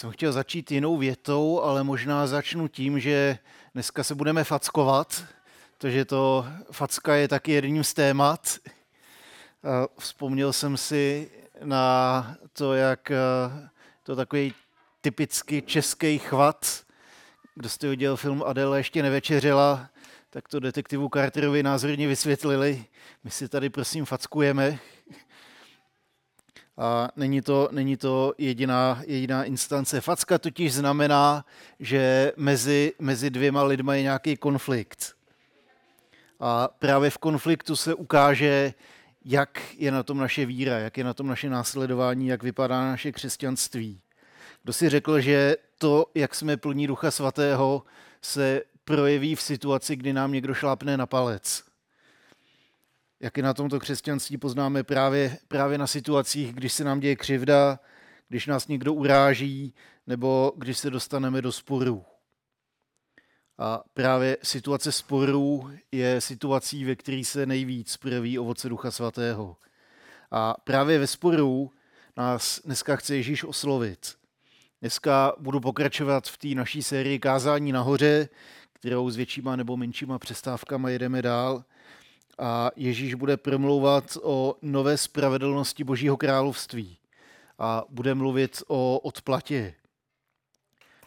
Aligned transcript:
jsem 0.00 0.10
chtěl 0.10 0.32
začít 0.32 0.70
jinou 0.70 0.96
větou, 0.96 1.60
ale 1.60 1.84
možná 1.84 2.26
začnu 2.26 2.68
tím, 2.68 3.00
že 3.00 3.38
dneska 3.74 4.04
se 4.04 4.14
budeme 4.14 4.44
fackovat, 4.44 5.24
protože 5.78 6.04
to 6.04 6.46
facka 6.72 7.14
je 7.14 7.28
taky 7.28 7.52
jedním 7.52 7.84
z 7.84 7.94
témat. 7.94 8.58
Vzpomněl 9.98 10.52
jsem 10.52 10.76
si 10.76 11.30
na 11.64 12.36
to, 12.52 12.74
jak 12.74 13.12
to 14.02 14.16
takový 14.16 14.54
typicky 15.00 15.62
český 15.62 16.18
chvat, 16.18 16.84
kdo 17.54 17.68
jste 17.68 17.88
viděl 17.88 18.16
film 18.16 18.42
Adela 18.46 18.76
ještě 18.76 19.02
nevečeřela, 19.02 19.90
tak 20.30 20.48
to 20.48 20.60
detektivu 20.60 21.08
Carterovi 21.14 21.62
názorně 21.62 22.08
vysvětlili. 22.08 22.84
My 23.24 23.30
si 23.30 23.48
tady 23.48 23.70
prosím 23.70 24.04
fackujeme. 24.04 24.78
A 26.80 27.08
není 27.16 27.42
to, 27.42 27.68
není 27.72 27.96
to 27.96 28.34
jediná, 28.38 29.02
jediná 29.06 29.44
instance. 29.44 30.00
Facka 30.00 30.38
totiž 30.38 30.74
znamená, 30.74 31.44
že 31.80 32.32
mezi, 32.36 32.92
mezi 32.98 33.30
dvěma 33.30 33.62
lidma 33.62 33.94
je 33.94 34.02
nějaký 34.02 34.36
konflikt. 34.36 35.14
A 36.40 36.68
právě 36.68 37.10
v 37.10 37.18
konfliktu 37.18 37.76
se 37.76 37.94
ukáže, 37.94 38.74
jak 39.24 39.60
je 39.78 39.90
na 39.90 40.02
tom 40.02 40.18
naše 40.18 40.46
víra, 40.46 40.78
jak 40.78 40.98
je 40.98 41.04
na 41.04 41.14
tom 41.14 41.26
naše 41.26 41.50
následování, 41.50 42.26
jak 42.26 42.42
vypadá 42.42 42.84
naše 42.84 43.12
křesťanství. 43.12 44.00
Kdo 44.62 44.72
si 44.72 44.88
řekl, 44.88 45.20
že 45.20 45.56
to, 45.78 46.06
jak 46.14 46.34
jsme 46.34 46.56
plní 46.56 46.86
Ducha 46.86 47.10
Svatého, 47.10 47.82
se 48.22 48.62
projeví 48.84 49.34
v 49.34 49.42
situaci, 49.42 49.96
kdy 49.96 50.12
nám 50.12 50.32
někdo 50.32 50.54
šlápne 50.54 50.96
na 50.96 51.06
palec. 51.06 51.69
Jak 53.20 53.36
je 53.36 53.42
na 53.42 53.54
tomto 53.54 53.80
křesťanství 53.80 54.36
poznáme 54.36 54.82
právě, 54.82 55.38
právě 55.48 55.78
na 55.78 55.86
situacích, 55.86 56.52
když 56.52 56.72
se 56.72 56.84
nám 56.84 57.00
děje 57.00 57.16
křivda, 57.16 57.80
když 58.28 58.46
nás 58.46 58.68
někdo 58.68 58.94
uráží, 58.94 59.74
nebo 60.06 60.52
když 60.56 60.78
se 60.78 60.90
dostaneme 60.90 61.42
do 61.42 61.52
sporů. 61.52 62.04
A 63.58 63.82
právě 63.94 64.36
situace 64.42 64.92
sporů 64.92 65.70
je 65.92 66.20
situací, 66.20 66.84
ve 66.84 66.96
které 66.96 67.22
se 67.24 67.46
nejvíc 67.46 67.96
projeví 67.96 68.38
ovoce 68.38 68.68
Ducha 68.68 68.90
Svatého. 68.90 69.56
A 70.30 70.54
právě 70.64 70.98
ve 70.98 71.06
sporu 71.06 71.72
nás 72.16 72.60
dneska 72.64 72.96
chce 72.96 73.16
Ježíš 73.16 73.44
oslovit. 73.44 74.14
Dneska 74.80 75.32
budu 75.38 75.60
pokračovat 75.60 76.28
v 76.28 76.38
té 76.38 76.48
naší 76.48 76.82
sérii 76.82 77.18
Kázání 77.18 77.72
nahoře, 77.72 78.28
kterou 78.72 79.10
s 79.10 79.16
většíma 79.16 79.56
nebo 79.56 79.76
menšíma 79.76 80.18
přestávkama 80.18 80.90
jedeme 80.90 81.22
dál. 81.22 81.64
A 82.42 82.70
Ježíš 82.76 83.14
bude 83.14 83.36
promlouvat 83.36 84.18
o 84.22 84.56
nové 84.62 84.98
spravedlnosti 84.98 85.84
Božího 85.84 86.16
království 86.16 86.98
a 87.58 87.84
bude 87.88 88.14
mluvit 88.14 88.62
o 88.68 88.98
odplatě. 88.98 89.74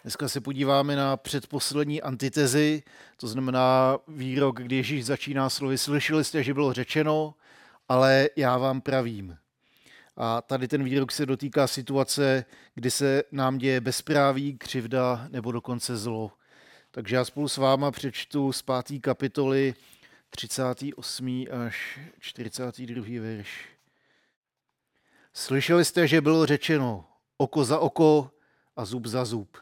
Dneska 0.03 0.29
se 0.29 0.41
podíváme 0.41 0.95
na 0.95 1.17
předposlední 1.17 2.01
antitezi, 2.01 2.83
to 3.17 3.27
znamená 3.27 3.97
výrok, 4.07 4.61
kdy 4.61 4.75
Ježíš 4.75 5.05
začíná 5.05 5.49
slovy, 5.49 5.77
slyšeli 5.77 6.23
jste, 6.23 6.43
že 6.43 6.53
bylo 6.53 6.73
řečeno, 6.73 7.35
ale 7.89 8.29
já 8.35 8.57
vám 8.57 8.81
pravím. 8.81 9.37
A 10.17 10.41
tady 10.41 10.67
ten 10.67 10.83
výrok 10.83 11.11
se 11.11 11.25
dotýká 11.25 11.67
situace, 11.67 12.45
kdy 12.75 12.91
se 12.91 13.23
nám 13.31 13.57
děje 13.57 13.81
bezpráví, 13.81 14.57
křivda 14.57 15.27
nebo 15.29 15.51
dokonce 15.51 15.97
zlo. 15.97 16.31
Takže 16.91 17.15
já 17.15 17.25
spolu 17.25 17.47
s 17.47 17.57
váma 17.57 17.91
přečtu 17.91 18.51
z 18.51 18.61
páté 18.61 18.99
kapitoly 18.99 19.73
38. 20.35 21.45
až 21.65 21.99
42. 22.19 23.21
verš. 23.21 23.67
Slyšeli 25.33 25.85
jste, 25.85 26.07
že 26.07 26.21
bylo 26.21 26.45
řečeno 26.45 27.05
oko 27.37 27.65
za 27.65 27.79
oko 27.79 28.31
a 28.75 28.85
zub 28.85 29.05
za 29.05 29.25
zub. 29.25 29.57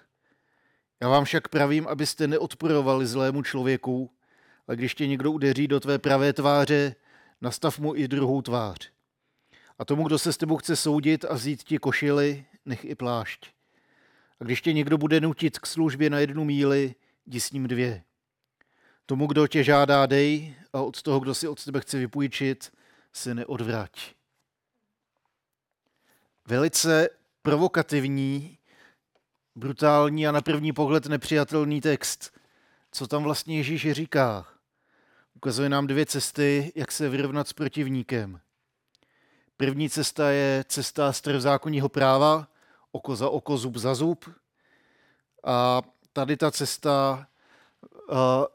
Já 1.01 1.09
vám 1.09 1.25
však 1.25 1.47
pravím, 1.47 1.87
abyste 1.87 2.27
neodporovali 2.27 3.07
zlému 3.07 3.43
člověku, 3.43 4.11
a 4.67 4.75
když 4.75 4.95
tě 4.95 5.07
někdo 5.07 5.31
udeří 5.31 5.67
do 5.67 5.79
tvé 5.79 5.99
pravé 5.99 6.33
tváře, 6.33 6.95
nastav 7.41 7.79
mu 7.79 7.95
i 7.95 8.07
druhou 8.07 8.41
tvář. 8.41 8.91
A 9.79 9.85
tomu, 9.85 10.03
kdo 10.03 10.19
se 10.19 10.33
s 10.33 10.37
tebou 10.37 10.57
chce 10.57 10.75
soudit 10.75 11.25
a 11.25 11.33
vzít 11.33 11.63
ti 11.63 11.77
košily, 11.77 12.45
nech 12.65 12.85
i 12.85 12.95
plášť. 12.95 13.47
A 14.39 14.43
když 14.43 14.61
tě 14.61 14.73
někdo 14.73 14.97
bude 14.97 15.21
nutit 15.21 15.59
k 15.59 15.65
službě 15.65 16.09
na 16.09 16.19
jednu 16.19 16.43
míli, 16.43 16.95
jdi 17.25 17.39
s 17.39 17.51
ním 17.51 17.67
dvě. 17.67 18.03
Tomu, 19.11 19.27
kdo 19.27 19.47
tě 19.47 19.63
žádá, 19.63 20.05
dej 20.05 20.55
a 20.73 20.81
od 20.81 21.01
toho, 21.01 21.19
kdo 21.19 21.35
si 21.35 21.47
od 21.47 21.65
tebe 21.65 21.79
chce 21.79 21.97
vypůjčit, 21.97 22.73
se 23.13 23.35
neodvrať. 23.35 24.15
Velice 26.47 27.09
provokativní, 27.41 28.57
brutální 29.55 30.27
a 30.27 30.31
na 30.31 30.41
první 30.41 30.73
pohled 30.73 31.05
nepřijatelný 31.05 31.81
text. 31.81 32.39
Co 32.91 33.07
tam 33.07 33.23
vlastně 33.23 33.57
Ježíš 33.57 33.91
říká? 33.91 34.47
Ukazuje 35.35 35.69
nám 35.69 35.87
dvě 35.87 36.05
cesty, 36.05 36.71
jak 36.75 36.91
se 36.91 37.09
vyrovnat 37.09 37.47
s 37.47 37.53
protivníkem. 37.53 38.39
První 39.57 39.89
cesta 39.89 40.29
je 40.29 40.65
cesta 40.67 41.13
starozákonního 41.13 41.89
práva, 41.89 42.47
oko 42.91 43.15
za 43.15 43.29
oko, 43.29 43.57
zub 43.57 43.75
za 43.75 43.95
zub. 43.95 44.25
A 45.43 45.81
tady 46.13 46.37
ta 46.37 46.51
cesta 46.51 47.27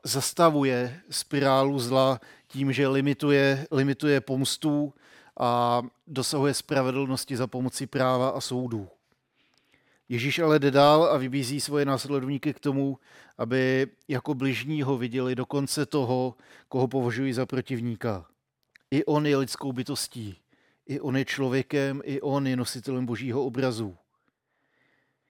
zastavuje 0.04 1.00
spirálu 1.10 1.78
zla 1.78 2.20
tím, 2.48 2.72
že 2.72 2.88
limituje, 2.88 3.66
limituje 3.70 4.20
pomstu 4.20 4.94
a 5.40 5.82
dosahuje 6.06 6.54
spravedlnosti 6.54 7.36
za 7.36 7.46
pomoci 7.46 7.86
práva 7.86 8.28
a 8.28 8.40
soudů. 8.40 8.88
Ježíš 10.08 10.38
ale 10.38 10.58
jde 10.58 10.70
dál 10.70 11.04
a 11.04 11.16
vybízí 11.16 11.60
svoje 11.60 11.84
následovníky 11.84 12.54
k 12.54 12.60
tomu, 12.60 12.98
aby 13.38 13.86
jako 14.08 14.34
bližního 14.34 14.98
viděli 14.98 15.34
dokonce 15.34 15.86
toho, 15.86 16.34
koho 16.68 16.88
považují 16.88 17.32
za 17.32 17.46
protivníka. 17.46 18.26
I 18.90 19.04
on 19.04 19.26
je 19.26 19.36
lidskou 19.36 19.72
bytostí. 19.72 20.38
I 20.86 21.00
on 21.00 21.16
je 21.16 21.24
člověkem, 21.24 22.02
i 22.04 22.20
on 22.20 22.46
je 22.46 22.56
nositelem 22.56 23.06
božího 23.06 23.44
obrazu. 23.44 23.96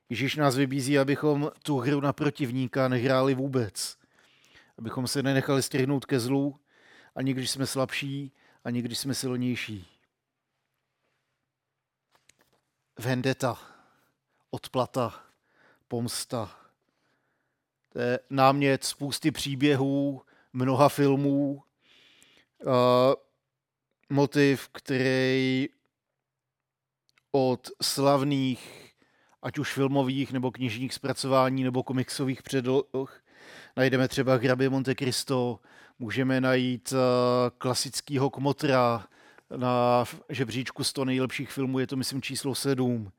Ježíš 0.08 0.36
nás 0.36 0.56
vybízí, 0.56 0.98
abychom 0.98 1.50
tu 1.62 1.78
hru 1.78 2.00
na 2.00 2.12
protivníka 2.12 2.88
nehráli 2.88 3.34
vůbec. 3.34 3.96
Abychom 4.78 5.08
se 5.08 5.22
nenechali 5.22 5.62
strhnout 5.62 6.04
ke 6.04 6.20
zlu, 6.20 6.60
ani 7.14 7.34
když 7.34 7.50
jsme 7.50 7.66
slabší, 7.66 8.32
ani 8.64 8.82
když 8.82 8.98
jsme 8.98 9.14
silnější. 9.14 9.88
Vendeta, 12.98 13.58
odplata, 14.50 15.24
pomsta. 15.88 16.60
To 17.88 17.98
je 17.98 18.18
námět 18.30 18.84
spousty 18.84 19.30
příběhů, 19.30 20.22
mnoha 20.52 20.88
filmů, 20.88 21.62
motiv, 24.10 24.68
který 24.68 25.68
od 27.32 27.70
slavných, 27.82 28.92
ať 29.42 29.58
už 29.58 29.72
filmových 29.72 30.32
nebo 30.32 30.50
knižních 30.50 30.94
zpracování 30.94 31.64
nebo 31.64 31.82
komiksových 31.82 32.42
předloh, 32.42 33.22
najdeme 33.76 34.08
třeba 34.08 34.36
Hrabě 34.36 34.70
Monte 34.70 34.94
Cristo, 34.94 35.60
můžeme 35.98 36.40
najít 36.40 36.92
uh, 36.92 36.98
klasického 37.58 38.30
kmotra 38.30 39.06
na 39.56 40.04
žebříčku 40.28 40.84
100 40.84 41.04
nejlepších 41.04 41.50
filmů, 41.50 41.78
je 41.78 41.86
to 41.86 41.96
myslím 41.96 42.22
číslo 42.22 42.54
7, 42.54 43.12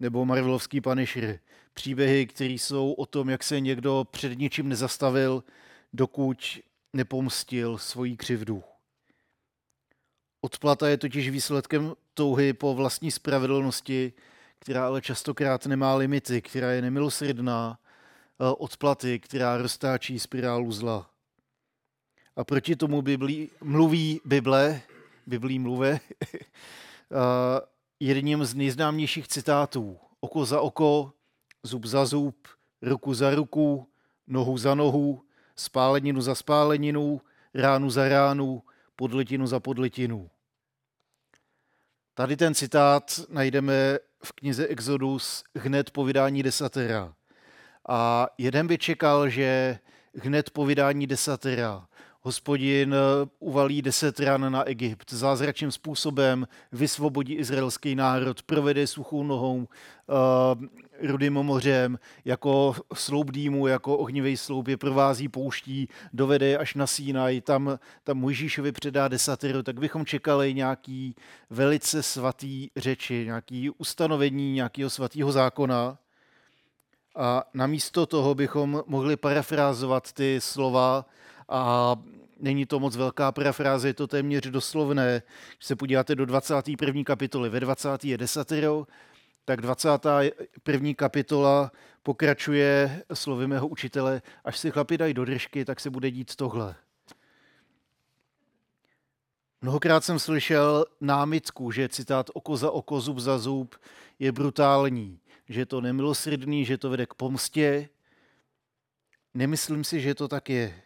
nebo 0.00 0.24
Marvelovský 0.24 0.80
Punisher. 0.80 1.38
Příběhy, 1.74 2.26
které 2.26 2.52
jsou 2.52 2.92
o 2.92 3.06
tom, 3.06 3.30
jak 3.30 3.42
se 3.42 3.60
někdo 3.60 4.06
před 4.10 4.38
ničím 4.38 4.68
nezastavil, 4.68 5.44
dokud 5.92 6.58
nepomstil 6.92 7.78
svoji 7.78 8.16
křivdu. 8.16 8.62
Odplata 10.40 10.88
je 10.88 10.96
totiž 10.96 11.30
výsledkem 11.30 11.94
touhy 12.14 12.52
po 12.52 12.74
vlastní 12.74 13.10
spravedlnosti, 13.10 14.12
která 14.58 14.86
ale 14.86 15.02
častokrát 15.02 15.66
nemá 15.66 15.94
limity, 15.94 16.42
která 16.42 16.70
je 16.70 16.82
nemilosrdná, 16.82 17.78
odplaty, 18.58 19.18
která 19.18 19.56
roztáčí 19.56 20.18
spirálu 20.18 20.72
zla. 20.72 21.10
A 22.36 22.44
proti 22.44 22.76
tomu 22.76 23.02
Biblí, 23.02 23.50
mluví 23.60 24.20
Bible, 24.24 24.80
Biblí 25.26 25.58
mluve, 25.58 26.00
jedním 28.00 28.44
z 28.44 28.54
nejznámějších 28.54 29.28
citátů. 29.28 29.98
Oko 30.20 30.44
za 30.44 30.60
oko, 30.60 31.12
zub 31.62 31.84
za 31.84 32.06
zub, 32.06 32.48
ruku 32.82 33.14
za 33.14 33.34
ruku, 33.34 33.88
nohu 34.26 34.58
za 34.58 34.74
nohu, 34.74 35.22
spáleninu 35.56 36.20
za 36.20 36.34
spáleninu, 36.34 37.20
ránu 37.54 37.90
za 37.90 38.08
ránu, 38.08 38.62
podletinu 38.96 39.46
za 39.46 39.60
podletinu. 39.60 40.30
Tady 42.14 42.36
ten 42.36 42.54
citát 42.54 43.20
najdeme 43.28 43.98
v 44.24 44.32
knize 44.32 44.66
Exodus 44.66 45.44
hned 45.56 45.90
po 45.90 46.04
vydání 46.04 46.42
desatera. 46.42 47.14
A 47.88 48.28
jeden 48.38 48.66
by 48.66 48.78
čekal, 48.78 49.28
že 49.28 49.78
hned 50.22 50.50
po 50.50 50.66
vydání 50.66 51.06
desatera 51.06 51.86
hospodin 52.22 52.94
eh, 52.94 53.28
uvalí 53.38 53.82
deset 53.82 54.20
ran 54.20 54.52
na 54.52 54.64
Egypt. 54.64 55.12
Zázračným 55.12 55.72
způsobem 55.72 56.48
vysvobodí 56.72 57.34
izraelský 57.34 57.94
národ, 57.94 58.42
provede 58.42 58.86
suchou 58.86 59.22
nohou, 59.22 59.56
uh, 59.56 59.66
rudým 61.08 61.32
mořem, 61.32 61.98
jako 62.24 62.74
sloup 62.94 63.30
dýmu, 63.30 63.66
jako 63.66 63.96
ohnivý 63.96 64.36
sloup 64.36 64.68
je 64.68 64.76
provází 64.76 65.28
pouští, 65.28 65.88
dovede 66.12 66.58
až 66.58 66.74
na 66.74 66.86
Sínaj, 66.86 67.40
tam, 67.40 67.78
tam 68.04 68.18
Mojžíšovi 68.18 68.72
předá 68.72 69.08
desatero, 69.08 69.62
tak 69.62 69.80
bychom 69.80 70.06
čekali 70.06 70.54
nějaký 70.54 71.14
velice 71.50 72.02
svatý 72.02 72.68
řeči, 72.76 73.22
nějaký 73.24 73.70
ustanovení 73.70 74.52
nějakého 74.52 74.90
svatého 74.90 75.32
zákona. 75.32 75.98
A 77.16 77.44
namísto 77.54 78.06
toho 78.06 78.34
bychom 78.34 78.82
mohli 78.86 79.16
parafrázovat 79.16 80.12
ty 80.12 80.40
slova 80.40 81.04
a 81.48 81.96
není 82.40 82.66
to 82.66 82.80
moc 82.80 82.96
velká 82.96 83.32
parafráze, 83.32 83.88
je 83.88 83.94
to 83.94 84.06
téměř 84.06 84.46
doslovné. 84.46 85.22
Když 85.56 85.66
se 85.66 85.76
podíváte 85.76 86.14
do 86.14 86.26
21. 86.26 87.04
kapitoly, 87.04 87.48
ve 87.48 87.60
20. 87.60 88.04
je 88.04 88.18
desatero, 88.18 88.86
tak 89.44 89.60
21. 89.60 90.94
kapitola 90.94 91.72
pokračuje 92.02 93.02
slovy 93.14 93.46
mého 93.46 93.68
učitele, 93.68 94.22
až 94.44 94.58
si 94.58 94.70
chlapi 94.70 94.98
dají 94.98 95.14
do 95.14 95.24
držky, 95.24 95.64
tak 95.64 95.80
se 95.80 95.90
bude 95.90 96.10
dít 96.10 96.36
tohle. 96.36 96.74
Mnohokrát 99.62 100.04
jsem 100.04 100.18
slyšel 100.18 100.84
námitku, 101.00 101.70
že 101.70 101.88
citát 101.88 102.30
oko 102.34 102.56
za 102.56 102.70
oko, 102.70 103.00
zub 103.00 103.18
za 103.18 103.38
zub 103.38 103.74
je 104.18 104.32
brutální, 104.32 105.20
že 105.50 105.60
je 105.60 105.66
to 105.66 105.80
nemilosrdný, 105.80 106.64
že 106.64 106.78
to 106.78 106.90
vede 106.90 107.06
k 107.06 107.14
pomstě. 107.14 107.88
Nemyslím 109.34 109.84
si, 109.84 110.00
že 110.00 110.14
to 110.14 110.28
tak 110.28 110.48
je. 110.48 110.82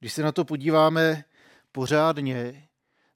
Když 0.00 0.12
se 0.12 0.22
na 0.22 0.32
to 0.32 0.44
podíváme 0.44 1.24
pořádně, 1.72 2.68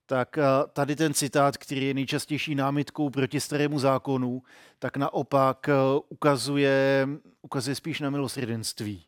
tak 0.07 0.39
eh, 0.39 0.43
tady 0.73 0.97
ten 0.97 1.15
citát, 1.15 1.57
který 1.57 1.87
je 1.87 1.95
nejčastější 1.95 2.55
námitkou 2.55 3.11
proti 3.11 3.41
starému 3.41 3.79
zákonu, 3.79 4.43
tak 4.79 4.97
naopak 4.97 5.69
eh, 5.69 5.73
ukazuje, 6.09 7.09
ukazuje 7.43 7.75
spíš 7.75 8.01
na 8.01 8.11
milosrdenství. 8.11 9.05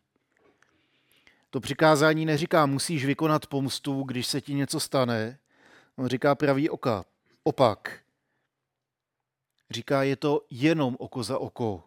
To 1.49 1.59
přikázání 1.59 2.25
neříká, 2.25 2.65
musíš 2.65 3.05
vykonat 3.05 3.47
pomstu, 3.47 4.03
když 4.03 4.27
se 4.27 4.41
ti 4.41 4.53
něco 4.53 4.79
stane. 4.79 5.39
On 5.95 6.07
říká 6.07 6.35
pravý 6.35 6.69
oka. 6.69 7.05
Opak. 7.43 7.99
Říká, 9.71 10.03
je 10.03 10.15
to 10.15 10.45
jenom 10.49 10.95
oko 10.99 11.23
za 11.23 11.37
oko. 11.37 11.83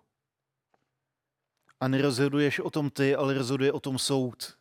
A 1.81 1.89
nerozhoduješ 1.89 2.61
o 2.61 2.71
tom 2.71 2.91
ty, 2.91 3.15
ale 3.15 3.35
rozhoduje 3.35 3.73
o 3.73 3.81
tom 3.81 3.99
soud 3.99 4.57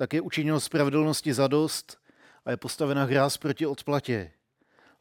tak 0.00 0.12
je 0.12 0.20
učiněno 0.20 0.60
spravedlnosti 0.60 1.34
zadost 1.34 1.98
a 2.44 2.50
je 2.50 2.56
postavena 2.56 3.04
hráz 3.04 3.36
proti 3.36 3.66
odplatě. 3.66 4.32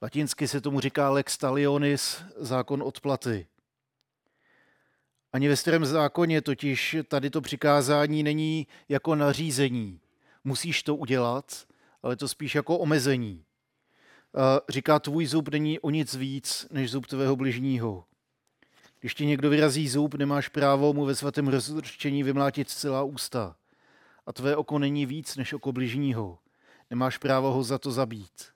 Latinsky 0.01 0.47
se 0.47 0.61
tomu 0.61 0.79
říká 0.79 1.09
lex 1.09 1.37
talionis, 1.37 2.21
zákon 2.35 2.83
odplaty. 2.83 3.47
Ani 5.33 5.47
ve 5.47 5.55
starém 5.55 5.85
zákoně 5.85 6.41
totiž 6.41 6.95
tady 7.07 7.29
to 7.29 7.41
přikázání 7.41 8.23
není 8.23 8.67
jako 8.89 9.15
nařízení. 9.15 9.99
Musíš 10.43 10.83
to 10.83 10.95
udělat, 10.95 11.65
ale 12.03 12.15
to 12.15 12.27
spíš 12.27 12.55
jako 12.55 12.77
omezení. 12.77 13.45
Říká, 14.69 14.99
tvůj 14.99 15.25
zub 15.25 15.49
není 15.49 15.79
o 15.79 15.89
nic 15.89 16.15
víc 16.15 16.67
než 16.71 16.91
zub 16.91 17.05
tvého 17.05 17.35
bližního. 17.35 18.05
Když 18.99 19.15
ti 19.15 19.25
někdo 19.25 19.49
vyrazí 19.49 19.89
zub, 19.89 20.13
nemáš 20.13 20.49
právo 20.49 20.93
mu 20.93 21.05
ve 21.05 21.15
svatém 21.15 21.47
rozručení 21.47 22.23
vymlátit 22.23 22.69
celá 22.69 23.03
ústa 23.03 23.55
a 24.25 24.33
tvé 24.33 24.55
oko 24.55 24.79
není 24.79 25.05
víc 25.05 25.35
než 25.35 25.53
oko 25.53 25.71
bližního. 25.71 26.39
Nemáš 26.89 27.17
právo 27.17 27.51
ho 27.51 27.63
za 27.63 27.77
to 27.77 27.91
zabít. 27.91 28.47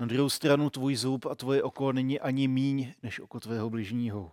Na 0.00 0.06
druhou 0.06 0.30
stranu 0.30 0.70
tvůj 0.70 0.96
zub 0.96 1.26
a 1.26 1.34
tvoje 1.34 1.62
oko 1.62 1.92
není 1.92 2.20
ani 2.20 2.48
míň 2.48 2.92
než 3.02 3.20
oko 3.20 3.40
tvého 3.40 3.70
bližního. 3.70 4.32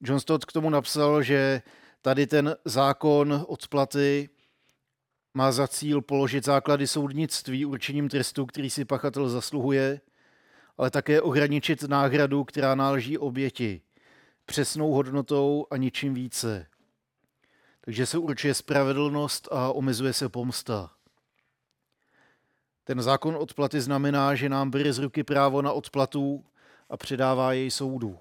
John 0.00 0.20
Stott 0.20 0.44
k 0.44 0.52
tomu 0.52 0.70
napsal, 0.70 1.22
že 1.22 1.62
tady 2.02 2.26
ten 2.26 2.56
zákon 2.64 3.44
odplaty 3.48 4.28
má 5.34 5.52
za 5.52 5.68
cíl 5.68 6.00
položit 6.00 6.44
základy 6.44 6.86
soudnictví 6.86 7.64
určením 7.64 8.08
trestu, 8.08 8.46
který 8.46 8.70
si 8.70 8.84
pachatel 8.84 9.28
zasluhuje, 9.28 10.00
ale 10.78 10.90
také 10.90 11.22
ohraničit 11.22 11.82
náhradu, 11.82 12.44
která 12.44 12.74
náleží 12.74 13.18
oběti, 13.18 13.82
přesnou 14.44 14.92
hodnotou 14.92 15.66
a 15.70 15.76
ničím 15.76 16.14
více. 16.14 16.66
Takže 17.80 18.06
se 18.06 18.18
určuje 18.18 18.54
spravedlnost 18.54 19.48
a 19.50 19.72
omezuje 19.72 20.12
se 20.12 20.28
pomsta. 20.28 20.90
Ten 22.84 23.02
zákon 23.02 23.36
odplaty 23.36 23.80
znamená, 23.80 24.34
že 24.34 24.48
nám 24.48 24.70
bere 24.70 24.92
z 24.92 24.98
ruky 24.98 25.24
právo 25.24 25.62
na 25.62 25.72
odplatu 25.72 26.44
a 26.90 26.96
předává 26.96 27.52
jej 27.52 27.70
soudu. 27.70 28.18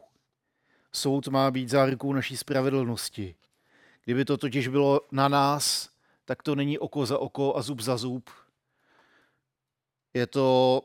Soud 0.91 1.27
má 1.27 1.51
být 1.51 1.69
zárukou 1.69 2.13
naší 2.13 2.37
spravedlnosti. 2.37 3.35
Kdyby 4.05 4.25
to 4.25 4.37
totiž 4.37 4.67
bylo 4.67 5.01
na 5.11 5.27
nás, 5.27 5.89
tak 6.29 6.43
to 6.43 6.55
není 6.55 6.79
oko 6.79 7.05
za 7.05 7.17
oko 7.17 7.57
a 7.57 7.61
zub 7.61 7.79
za 7.81 7.97
zub. 7.97 8.29
Je 10.13 10.27
to 10.27 10.81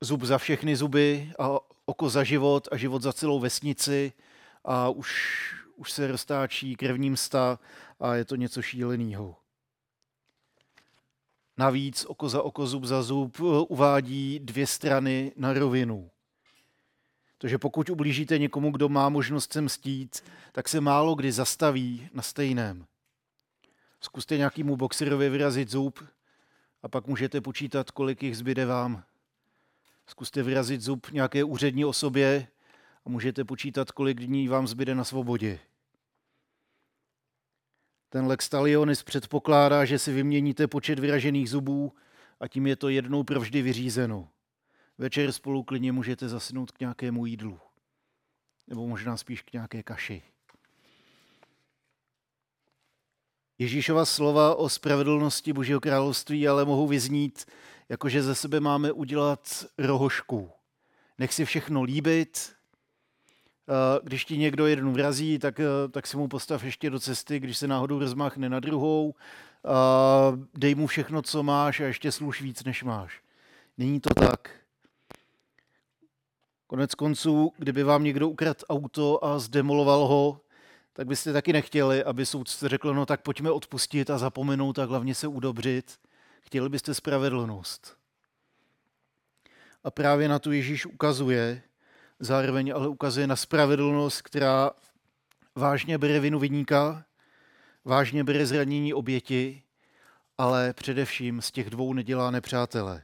zub 0.00 0.22
za 0.22 0.38
všechny 0.38 0.76
zuby 0.76 1.32
a 1.38 1.58
oko 1.84 2.10
za 2.10 2.24
život 2.24 2.68
a 2.72 2.76
život 2.76 3.02
za 3.02 3.12
celou 3.12 3.40
vesnici 3.40 4.12
a 4.64 4.88
už 4.88 5.08
už 5.76 5.92
se 5.92 6.06
roztáčí 6.06 6.76
krevní 6.76 7.10
msta 7.10 7.58
a 8.00 8.14
je 8.14 8.24
to 8.24 8.36
něco 8.36 8.62
šíleného. 8.62 9.36
Navíc 11.56 12.04
oko 12.04 12.28
za 12.28 12.42
oko, 12.42 12.66
zub 12.66 12.84
za 12.84 13.02
zub 13.02 13.40
uvádí 13.68 14.38
dvě 14.38 14.66
strany 14.66 15.32
na 15.36 15.52
rovinu. 15.52 16.10
Takže 17.38 17.58
pokud 17.58 17.90
ublížíte 17.90 18.38
někomu, 18.38 18.70
kdo 18.70 18.88
má 18.88 19.08
možnost 19.08 19.52
se 19.52 19.60
mstít, 19.60 20.24
tak 20.52 20.68
se 20.68 20.80
málo 20.80 21.14
kdy 21.14 21.32
zastaví 21.32 22.08
na 22.12 22.22
stejném. 22.22 22.86
Zkuste 24.00 24.36
nějakému 24.36 24.76
boxerovi 24.76 25.28
vyrazit 25.28 25.68
zub 25.68 26.04
a 26.82 26.88
pak 26.88 27.06
můžete 27.06 27.40
počítat, 27.40 27.90
kolik 27.90 28.22
jich 28.22 28.36
zbyde 28.36 28.66
vám. 28.66 29.04
Zkuste 30.06 30.42
vyrazit 30.42 30.80
zub 30.80 31.10
nějaké 31.10 31.44
úřední 31.44 31.84
osobě 31.84 32.48
a 33.04 33.08
můžete 33.10 33.44
počítat, 33.44 33.90
kolik 33.90 34.20
dní 34.20 34.48
vám 34.48 34.66
zbyde 34.66 34.94
na 34.94 35.04
svobodě. 35.04 35.58
Ten 38.08 38.26
lex 38.26 38.48
talionis 38.48 39.02
předpokládá, 39.02 39.84
že 39.84 39.98
si 39.98 40.12
vyměníte 40.12 40.66
počet 40.66 40.98
vyražených 40.98 41.50
zubů 41.50 41.92
a 42.40 42.48
tím 42.48 42.66
je 42.66 42.76
to 42.76 42.88
jednou 42.88 43.24
provždy 43.24 43.62
vyřízeno. 43.62 44.28
Večer 44.98 45.32
spolu 45.32 45.62
klidně 45.62 45.92
můžete 45.92 46.28
zasnout 46.28 46.70
k 46.70 46.80
nějakému 46.80 47.26
jídlu. 47.26 47.60
Nebo 48.66 48.86
možná 48.86 49.16
spíš 49.16 49.42
k 49.42 49.52
nějaké 49.52 49.82
kaši. 49.82 50.22
Ježíšova 53.60 54.04
slova 54.04 54.54
o 54.54 54.68
spravedlnosti 54.68 55.52
Božího 55.52 55.80
království 55.80 56.48
ale 56.48 56.64
mohou 56.64 56.86
vyznít, 56.86 57.44
jakože 57.88 58.22
ze 58.22 58.34
sebe 58.34 58.60
máme 58.60 58.92
udělat 58.92 59.64
rohošku. 59.78 60.50
Nech 61.18 61.34
si 61.34 61.44
všechno 61.44 61.82
líbit, 61.82 62.52
když 64.02 64.24
ti 64.24 64.38
někdo 64.38 64.66
jednu 64.66 64.92
vrazí, 64.92 65.38
tak, 65.38 65.60
eh, 65.60 65.88
tak 65.90 66.06
si 66.06 66.16
mu 66.16 66.28
postav 66.28 66.64
ještě 66.64 66.90
do 66.90 67.00
cesty, 67.00 67.40
když 67.40 67.58
se 67.58 67.68
náhodou 67.68 67.98
rozmáchne 67.98 68.48
na 68.48 68.60
druhou, 68.60 69.14
dej 70.54 70.74
mu 70.74 70.86
všechno, 70.86 71.22
co 71.22 71.42
máš 71.42 71.80
a 71.80 71.84
ještě 71.84 72.12
služ 72.12 72.42
víc, 72.42 72.64
než 72.64 72.82
máš. 72.82 73.22
Není 73.78 74.00
to 74.00 74.14
tak. 74.14 74.50
Konec 76.66 76.94
konců, 76.94 77.52
kdyby 77.58 77.82
vám 77.82 78.04
někdo 78.04 78.28
ukradl 78.28 78.64
auto 78.68 79.24
a 79.24 79.38
zdemoloval 79.38 80.06
ho, 80.06 80.40
tak 81.00 81.06
byste 81.06 81.32
taky 81.32 81.52
nechtěli, 81.52 82.04
aby 82.04 82.26
soudce 82.26 82.68
řekl, 82.68 82.94
no 82.94 83.06
tak 83.06 83.22
pojďme 83.22 83.50
odpustit 83.50 84.10
a 84.10 84.18
zapomenout 84.18 84.78
a 84.78 84.84
hlavně 84.84 85.14
se 85.14 85.26
udobřit. 85.26 85.98
Chtěli 86.40 86.68
byste 86.68 86.94
spravedlnost. 86.94 87.96
A 89.84 89.90
právě 89.90 90.28
na 90.28 90.38
tu 90.38 90.52
Ježíš 90.52 90.86
ukazuje, 90.86 91.62
zároveň 92.18 92.72
ale 92.74 92.88
ukazuje 92.88 93.26
na 93.26 93.36
spravedlnost, 93.36 94.22
která 94.22 94.70
vážně 95.54 95.98
bere 95.98 96.20
vinu 96.20 96.38
vidníka, 96.38 97.04
vážně 97.84 98.24
bere 98.24 98.46
zranění 98.46 98.94
oběti, 98.94 99.62
ale 100.38 100.72
především 100.72 101.42
z 101.42 101.50
těch 101.50 101.70
dvou 101.70 101.92
nedělá 101.92 102.30
nepřátele. 102.30 103.02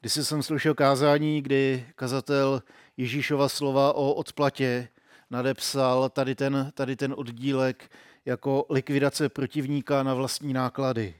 Když 0.00 0.12
jsem 0.12 0.42
slyšel 0.42 0.74
kázání, 0.74 1.42
kdy 1.42 1.86
kazatel 1.94 2.62
Ježíšova 2.96 3.48
slova 3.48 3.92
o 3.92 4.12
odplatě 4.12 4.88
nadepsal 5.30 6.08
tady 6.08 6.34
ten, 6.34 6.72
tady 6.74 6.96
ten 6.96 7.14
oddílek 7.16 7.90
jako 8.24 8.66
likvidace 8.70 9.28
protivníka 9.28 10.02
na 10.02 10.14
vlastní 10.14 10.52
náklady. 10.52 11.14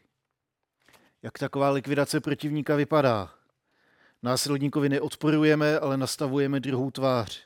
Jak 1.23 1.39
taková 1.39 1.71
likvidace 1.71 2.21
protivníka 2.21 2.77
vypadá? 2.77 3.35
Násilníkovi 4.23 4.89
neodporujeme, 4.89 5.79
ale 5.79 5.97
nastavujeme 5.97 6.61
druhou 6.61 6.91
tvář, 6.91 7.43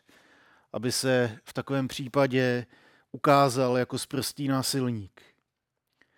aby 0.73 0.93
se 0.93 1.39
v 1.45 1.53
takovém 1.53 1.89
případě 1.89 2.67
ukázal 3.13 3.79
jako 3.79 3.99
sprostý 3.99 4.49
násilník. 4.49 5.23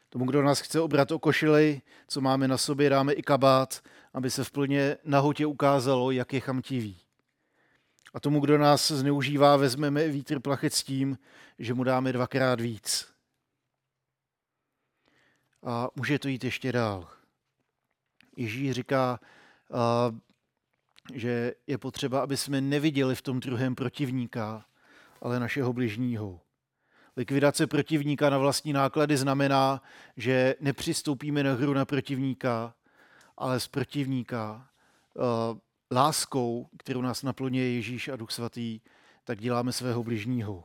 Tomu, 0.08 0.24
kdo 0.24 0.42
nás 0.42 0.60
chce 0.60 0.80
obrat 0.80 1.12
o 1.12 1.18
košili, 1.18 1.82
co 2.08 2.20
máme 2.20 2.48
na 2.48 2.58
sobě, 2.58 2.90
dáme 2.90 3.12
i 3.12 3.22
kabát, 3.22 3.80
aby 4.14 4.30
se 4.30 4.44
v 4.44 4.50
plně 4.50 4.96
nahotě 5.04 5.46
ukázalo, 5.46 6.10
jak 6.10 6.32
je 6.32 6.40
chamtivý. 6.40 7.00
A 8.14 8.20
tomu, 8.20 8.40
kdo 8.40 8.58
nás 8.58 8.90
zneužívá, 8.90 9.56
vezmeme 9.56 10.08
vítr 10.08 10.40
plachet 10.40 10.74
s 10.74 10.82
tím, 10.82 11.18
že 11.58 11.74
mu 11.74 11.84
dáme 11.84 12.12
dvakrát 12.12 12.60
víc. 12.60 13.12
A 15.62 15.88
může 15.96 16.18
to 16.18 16.28
jít 16.28 16.44
ještě 16.44 16.72
dál. 16.72 17.08
Ježíš 18.36 18.72
říká, 18.72 19.20
že 21.14 21.54
je 21.66 21.78
potřeba, 21.78 22.22
aby 22.22 22.36
jsme 22.36 22.60
neviděli 22.60 23.14
v 23.14 23.22
tom 23.22 23.40
druhém 23.40 23.74
protivníka, 23.74 24.64
ale 25.20 25.40
našeho 25.40 25.72
bližního. 25.72 26.40
Likvidace 27.16 27.66
protivníka 27.66 28.30
na 28.30 28.38
vlastní 28.38 28.72
náklady 28.72 29.16
znamená, 29.16 29.82
že 30.16 30.54
nepřistoupíme 30.60 31.42
na 31.42 31.52
hru 31.52 31.74
na 31.74 31.84
protivníka, 31.84 32.74
ale 33.36 33.60
z 33.60 33.68
protivníka 33.68 34.68
láskou, 35.92 36.68
kterou 36.78 37.00
nás 37.00 37.22
naplňuje 37.22 37.74
Ježíš 37.74 38.08
a 38.08 38.16
Duch 38.16 38.30
Svatý, 38.30 38.80
tak 39.24 39.40
děláme 39.40 39.72
svého 39.72 40.02
bližního. 40.02 40.64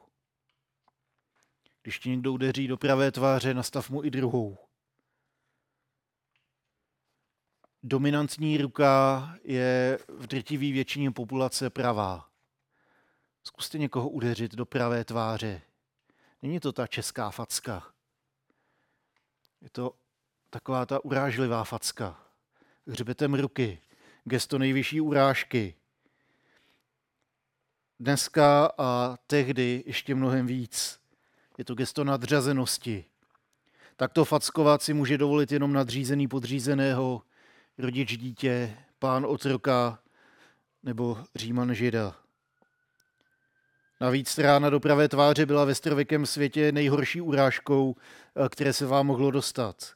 Když 1.82 2.00
ti 2.00 2.10
někdo 2.10 2.34
udeří 2.34 2.68
do 2.68 2.78
pravé 2.78 3.12
tváře, 3.12 3.54
nastav 3.54 3.90
mu 3.90 4.04
i 4.04 4.12
druhou. 4.12 4.58
Dominantní 7.84 8.58
ruka 8.58 9.36
je 9.44 10.00
v 10.08 10.28
drtivé 10.28 10.72
většině 10.72 11.12
populace 11.12 11.70
pravá. 11.70 12.30
Zkuste 13.44 13.78
někoho 13.78 14.10
udeřit 14.10 14.56
do 14.56 14.66
pravé 14.66 15.06
tváře. 15.06 15.62
Není 16.42 16.60
to 16.60 16.72
ta 16.72 16.88
česká 16.88 17.32
facka. 17.32 17.94
Je 19.62 19.70
to 19.70 19.96
taková 20.50 20.86
ta 20.86 21.06
urážlivá 21.06 21.64
facka. 21.64 22.24
Hřbetem 22.88 23.34
ruky. 23.34 23.82
Gesto 24.30 24.58
nejvyšší 24.58 25.02
urážky. 25.02 25.76
Dneska 28.00 28.72
a 28.78 29.18
tehdy 29.28 29.84
ještě 29.86 30.16
mnohem 30.16 30.48
víc. 30.48 31.00
Je 31.58 31.66
to 31.66 31.76
gesto 31.76 32.04
nadřazenosti. 32.04 33.06
Takto 33.96 34.26
fackovat 34.26 34.82
si 34.82 34.94
může 34.94 35.18
dovolit 35.18 35.52
jenom 35.52 35.74
nadřízený 35.74 36.28
podřízeného, 36.28 37.22
rodič 37.78 38.18
dítě, 38.18 38.78
pán 39.00 39.26
otroka 39.26 40.00
nebo 40.84 41.24
říman 41.36 41.74
žida. 41.74 42.16
Navíc 44.02 44.38
rána 44.38 44.70
do 44.70 44.80
pravé 44.80 45.10
tváře 45.10 45.46
byla 45.46 45.66
ve 45.66 45.76
starověkém 45.76 46.26
světě 46.26 46.72
nejhorší 46.72 47.22
urážkou, 47.22 47.96
které 48.50 48.74
se 48.74 48.86
vám 48.86 49.08
mohlo 49.08 49.32
dostat. 49.32 49.94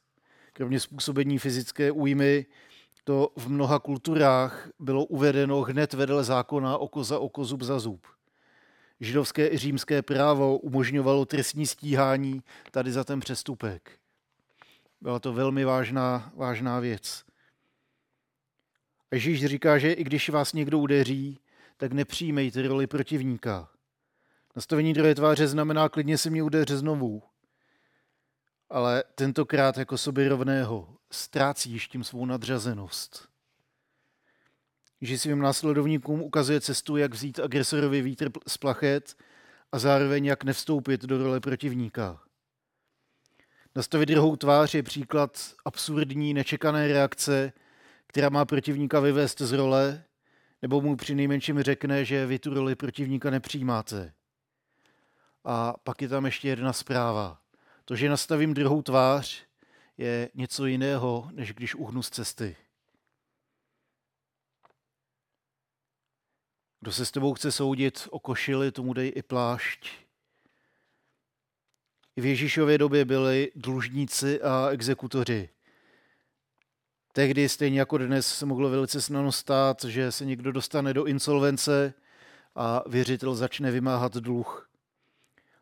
Kromě 0.54 0.80
způsobení 0.80 1.40
fyzické 1.40 1.92
újmy, 1.92 2.46
to 3.04 3.32
v 3.36 3.50
mnoha 3.50 3.80
kulturách 3.80 4.70
bylo 4.80 5.06
uvedeno 5.06 5.62
hned 5.62 5.94
vedle 5.94 6.24
zákona 6.24 6.78
oko 6.78 7.04
za 7.04 7.20
oko, 7.20 7.46
zub 7.46 7.62
za 7.62 7.80
zub. 7.80 8.08
Židovské 9.00 9.48
i 9.48 9.58
římské 9.58 10.02
právo 10.02 10.58
umožňovalo 10.58 11.26
trestní 11.26 11.68
stíhání 11.68 12.44
tady 12.72 12.92
za 12.92 13.04
ten 13.04 13.20
přestupek. 13.20 13.92
Byla 15.02 15.20
to 15.20 15.34
velmi 15.34 15.66
vážná, 15.66 16.32
vážná 16.36 16.80
věc. 16.80 17.24
Ježíš 19.12 19.46
říká, 19.46 19.78
že 19.78 19.92
i 19.92 20.04
když 20.04 20.30
vás 20.30 20.54
někdo 20.54 20.80
udeří, 20.80 21.40
tak 21.78 21.92
nepřijmejte 21.94 22.68
roli 22.68 22.88
protivníka. 22.88 23.70
Nastavení 24.56 24.94
druhé 24.94 25.16
tváře 25.16 25.48
znamená 25.48 25.90
klidně 25.90 26.18
si 26.18 26.30
mě 26.30 26.44
udeřit 26.44 26.78
znovu. 26.78 27.24
Ale 28.72 29.04
tentokrát 29.16 29.78
jako 29.78 29.98
sobě 29.98 30.30
rovného 30.30 30.98
ztrácíš 31.12 31.88
tím 31.88 32.04
svou 32.04 32.26
nadřazenost. 32.26 33.30
Že 35.02 35.18
svým 35.18 35.40
následovníkům 35.40 36.22
ukazuje 36.22 36.62
cestu, 36.62 36.98
jak 36.98 37.14
vzít 37.14 37.40
agresorovi 37.40 38.02
vítr 38.02 38.30
z 38.48 38.58
plachet 38.58 39.18
a 39.72 39.80
zároveň 39.80 40.26
jak 40.26 40.44
nevstoupit 40.44 41.02
do 41.02 41.18
role 41.18 41.40
protivníka. 41.40 42.22
Nastavit 43.76 44.10
druhou 44.10 44.36
tvář 44.36 44.74
je 44.74 44.84
příklad 44.84 45.54
absurdní, 45.66 46.34
nečekané 46.34 46.88
reakce, 46.88 47.54
která 48.08 48.30
má 48.30 48.46
protivníka 48.46 49.00
vyvést 49.00 49.42
z 49.42 49.52
role, 49.52 50.04
nebo 50.62 50.82
mu 50.82 50.96
při 50.96 51.16
nejmenším 51.16 51.62
řekne, 51.62 52.06
že 52.06 52.26
vy 52.26 52.40
tu 52.40 52.54
roli 52.54 52.76
protivníka 52.76 53.30
nepřijímáte. 53.30 54.14
A 55.44 55.74
pak 55.84 56.02
je 56.02 56.08
tam 56.08 56.26
ještě 56.26 56.48
jedna 56.48 56.74
zpráva. 56.74 57.41
To, 57.92 57.96
že 57.96 58.10
nastavím 58.10 58.54
druhou 58.54 58.82
tvář, 58.82 59.44
je 59.98 60.30
něco 60.34 60.66
jiného, 60.66 61.30
než 61.32 61.54
když 61.54 61.76
uhnu 61.76 62.04
z 62.04 62.10
cesty. 62.10 62.58
Kdo 66.80 66.92
se 66.92 67.06
s 67.06 67.12
tebou 67.12 67.34
chce 67.34 67.52
soudit 67.52 68.08
o 68.12 68.20
košili, 68.20 68.72
tomu 68.72 68.94
dej 68.94 69.12
i 69.16 69.22
plášť. 69.22 69.90
I 72.16 72.22
v 72.22 72.26
Ježíšově 72.26 72.78
době 72.78 73.06
byli 73.06 73.52
dlužníci 73.56 74.42
a 74.42 74.70
exekutoři. 74.70 75.50
Tehdy, 77.14 77.50
stejně 77.50 77.80
jako 77.80 77.98
dnes, 77.98 78.38
se 78.38 78.46
mohlo 78.46 78.70
velice 78.70 79.02
snadno 79.02 79.32
stát, 79.32 79.84
že 79.84 80.12
se 80.12 80.26
někdo 80.26 80.52
dostane 80.52 80.94
do 80.94 81.06
insolvence 81.06 81.94
a 82.56 82.90
věřitel 82.90 83.36
začne 83.36 83.72
vymáhat 83.72 84.14
dluh. 84.14 84.71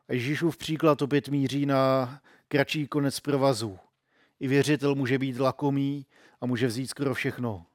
Ježíšův 0.09 0.57
příklad 0.57 1.01
opět 1.01 1.27
míří 1.27 1.65
na 1.65 2.21
kratší 2.47 2.87
konec 2.87 3.19
provazu. 3.19 3.79
I 4.39 4.47
věřitel 4.47 4.95
může 4.95 5.17
být 5.19 5.39
lakomý 5.39 6.05
a 6.41 6.45
může 6.45 6.67
vzít 6.67 6.87
skoro 6.87 7.13
všechno, 7.13 7.65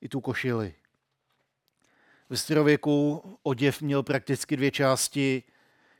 i 0.00 0.08
tu 0.08 0.20
košili. 0.20 0.74
Ve 2.30 2.36
starověku 2.36 3.22
oděv 3.42 3.82
měl 3.82 4.02
prakticky 4.02 4.56
dvě 4.56 4.70
části, 4.70 5.42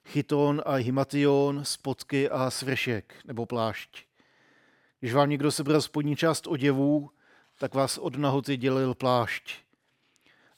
chyton 0.05 0.63
a 0.67 0.75
hymation, 0.75 1.65
spotky 1.65 2.31
a 2.31 2.51
svršek 2.51 3.15
nebo 3.25 3.47
plášť. 3.47 4.05
Když 5.01 5.15
vám 5.15 5.31
někdo 5.31 5.53
sebral 5.53 5.81
spodní 5.81 6.17
část 6.17 6.47
oděvů, 6.47 7.11
tak 7.59 7.75
vás 7.75 7.99
od 7.99 8.17
nahoty 8.17 8.57
dělil 8.57 8.95
plášť. 8.95 9.55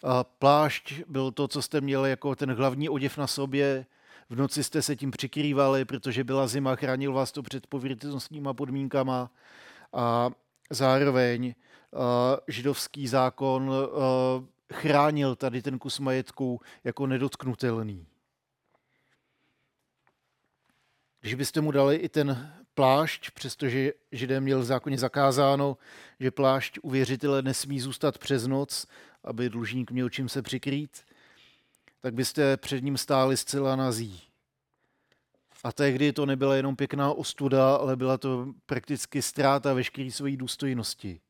A 0.03 0.25
plášť 0.25 0.93
byl 1.07 1.33
to, 1.33 1.49
co 1.49 1.63
jste 1.63 1.81
měli 1.81 2.11
jako 2.11 2.37
ten 2.37 2.55
hlavní 2.55 2.89
oděv 2.89 3.17
na 3.17 3.27
sobě. 3.27 3.87
V 4.31 4.37
noci 4.37 4.65
jste 4.65 4.83
se 4.83 4.97
tím 4.97 5.11
přikrývali, 5.11 5.85
protože 5.85 6.25
byla 6.25 6.47
zima, 6.47 6.77
chránil 6.77 7.13
vás 7.13 7.33
to 7.33 7.43
před 7.43 7.67
pověrnostníma 7.67 8.55
podmínkama 8.55 9.31
a 9.93 10.31
zároveň 10.71 11.55
uh, 11.91 12.01
židovský 12.49 13.09
zákon 13.09 13.69
uh, 13.69 13.77
chránil 14.73 15.37
tady 15.37 15.63
ten 15.63 15.79
kus 15.79 15.99
majetku 15.99 16.61
jako 16.85 17.07
nedotknutelný. 17.07 18.07
Když 21.21 21.35
byste 21.35 21.61
mu 21.61 21.71
dali 21.71 21.97
i 21.97 22.09
ten 22.09 22.53
plášť, 22.75 23.31
přestože 23.31 23.93
židé 24.13 24.41
měl 24.41 24.61
v 24.61 24.65
zákoně 24.65 24.99
zakázáno, 24.99 25.77
že 26.21 26.31
plášť 26.31 26.79
u 26.83 26.91
věřitele 26.91 27.43
nesmí 27.43 27.81
zůstat 27.81 28.19
přes 28.19 28.47
noc, 28.47 28.87
aby 29.25 29.51
dlužník 29.51 29.91
měl 29.91 30.11
čím 30.11 30.29
se 30.29 30.43
přikrýt, 30.43 31.05
tak 32.00 32.14
byste 32.14 32.57
před 32.57 32.85
ním 32.85 32.99
stáli 32.99 33.37
zcela 33.37 33.76
nazí. 33.76 34.23
A 35.64 35.73
tehdy 35.73 36.12
to 36.12 36.26
nebyla 36.26 36.57
jenom 36.57 36.76
pěkná 36.76 37.12
ostuda, 37.12 37.76
ale 37.76 37.97
byla 37.97 38.19
to 38.19 38.47
prakticky 38.67 39.23
ztráta 39.23 39.75
veškeré 39.75 40.11
své 40.11 40.37
důstojnosti. 40.37 41.21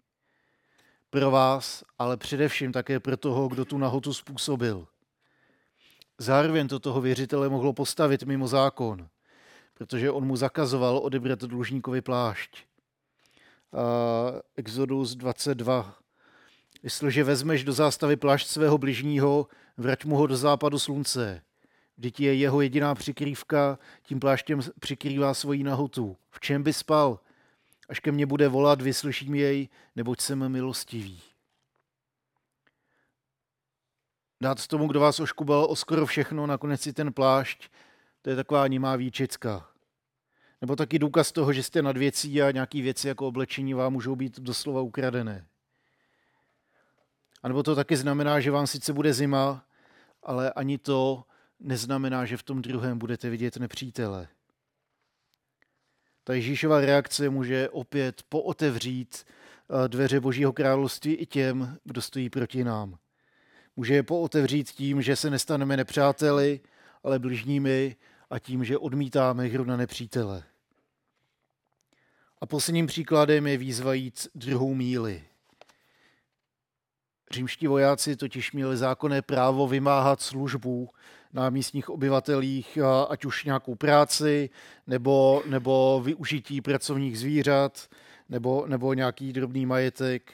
Pro 1.11 1.31
vás, 1.31 1.85
ale 1.99 2.17
především 2.17 2.73
také 2.73 3.01
pro 3.01 3.17
toho, 3.17 3.49
kdo 3.49 3.65
tu 3.65 3.79
nahotu 3.79 4.15
způsobil. 4.15 4.87
Zároveň 6.19 6.69
to 6.69 6.79
toho 6.79 7.01
věřitele 7.01 7.49
mohlo 7.49 7.73
postavit 7.73 8.23
mimo 8.23 8.49
zákon 8.49 9.09
protože 9.79 10.11
on 10.11 10.27
mu 10.27 10.37
zakazoval 10.37 10.99
odebrat 10.99 11.39
dlužníkovi 11.39 12.01
plášť. 12.01 12.65
A 13.73 13.83
Exodus 14.57 15.15
22. 15.15 15.95
Jestliže 16.83 17.25
vezmeš 17.25 17.65
do 17.65 17.73
zástavy 17.73 18.17
plášť 18.17 18.47
svého 18.47 18.79
bližního, 18.79 19.47
vrať 19.77 20.05
mu 20.05 20.17
ho 20.17 20.27
do 20.27 20.37
západu 20.37 20.79
slunce. 20.79 21.43
Vždyť 21.97 22.21
je 22.21 22.35
jeho 22.35 22.61
jediná 22.61 22.95
přikrývka, 22.95 23.79
tím 24.03 24.21
pláštěm 24.21 24.61
přikrývá 24.81 25.35
svoji 25.35 25.65
nahotu. 25.65 26.17
V 26.31 26.41
čem 26.41 26.63
by 26.63 26.73
spal? 26.73 27.21
Až 27.89 28.01
ke 28.01 28.13
mně 28.13 28.27
bude 28.27 28.49
volat, 28.49 28.83
vyslyším 28.83 29.35
jej, 29.35 29.69
neboť 29.97 30.21
jsem 30.21 30.49
milostivý. 30.49 31.21
Dát 34.41 34.67
tomu, 34.67 34.89
kdo 34.89 35.01
vás 35.01 35.21
oškubal 35.21 35.65
o 35.65 35.77
skoro 35.77 36.07
všechno, 36.07 36.47
nakonec 36.47 36.81
si 36.81 36.93
ten 36.93 37.13
plášť, 37.13 37.69
to 38.23 38.31
je 38.31 38.37
taková 38.37 38.67
nimá 38.67 38.97
výčecka. 38.97 39.69
Nebo 40.61 40.77
taky 40.77 40.99
důkaz 40.99 41.33
toho, 41.33 41.53
že 41.53 41.63
jste 41.63 41.83
nad 41.83 41.97
věcí 41.97 42.43
a 42.43 42.51
nějaké 42.51 42.83
věci 42.83 43.09
jako 43.09 43.27
oblečení 43.27 43.75
vám 43.75 43.93
můžou 43.93 44.17
být 44.17 44.41
doslova 44.41 44.81
ukradené. 44.81 45.47
A 47.43 47.49
nebo 47.49 47.63
to 47.63 47.75
taky 47.75 47.97
znamená, 47.97 48.41
že 48.41 48.51
vám 48.51 48.67
sice 48.67 48.93
bude 48.93 49.15
zima, 49.15 49.65
ale 50.23 50.53
ani 50.53 50.79
to 50.79 51.25
neznamená, 51.61 52.25
že 52.25 52.37
v 52.37 52.43
tom 52.43 52.63
druhém 52.63 52.99
budete 52.99 53.31
vidět 53.31 53.57
nepřítele. 53.57 54.29
Ta 56.25 56.35
Ježíšova 56.35 56.81
reakce 56.81 57.29
může 57.29 57.69
opět 57.69 58.23
pootevřít 58.29 59.25
eh, 59.25 59.89
dveře 59.89 60.21
Božího 60.21 60.53
království 60.53 61.15
i 61.15 61.27
těm, 61.27 61.79
kdo 61.85 62.03
stojí 62.03 62.31
proti 62.31 62.65
nám. 62.65 62.99
Může 63.77 63.95
je 63.95 64.03
pootevřít 64.03 64.71
tím, 64.71 65.03
že 65.03 65.17
se 65.17 65.31
nestaneme 65.31 65.77
nepřáteli, 65.77 66.61
ale 67.03 67.19
bližními 67.19 67.97
a 68.31 68.39
tím, 68.39 68.65
že 68.65 68.79
odmítáme 68.79 69.47
hru 69.47 69.65
na 69.65 69.77
nepřítele. 69.77 70.45
A 72.41 72.47
posledním 72.47 72.87
příkladem 72.87 73.47
je 73.47 73.57
výzva 73.57 73.95
jít 73.95 74.29
druhou 74.35 74.75
míli. 74.75 75.28
Římští 77.31 77.67
vojáci 77.67 78.17
totiž 78.17 78.53
měli 78.53 78.77
zákonné 78.77 79.23
právo 79.23 79.69
vymáhat 79.69 80.21
službu 80.21 80.89
na 81.33 81.51
místních 81.51 81.91
obyvatelích, 81.91 82.79
ať 83.09 83.25
už 83.25 83.45
nějakou 83.45 83.75
práci, 83.75 84.51
nebo, 84.87 85.43
nebo 85.47 86.01
využití 86.05 86.61
pracovních 86.61 87.19
zvířat, 87.19 87.89
nebo, 88.29 88.65
nebo 88.67 88.95
nějaký 88.95 89.33
drobný 89.33 89.67
majetek. 89.67 90.33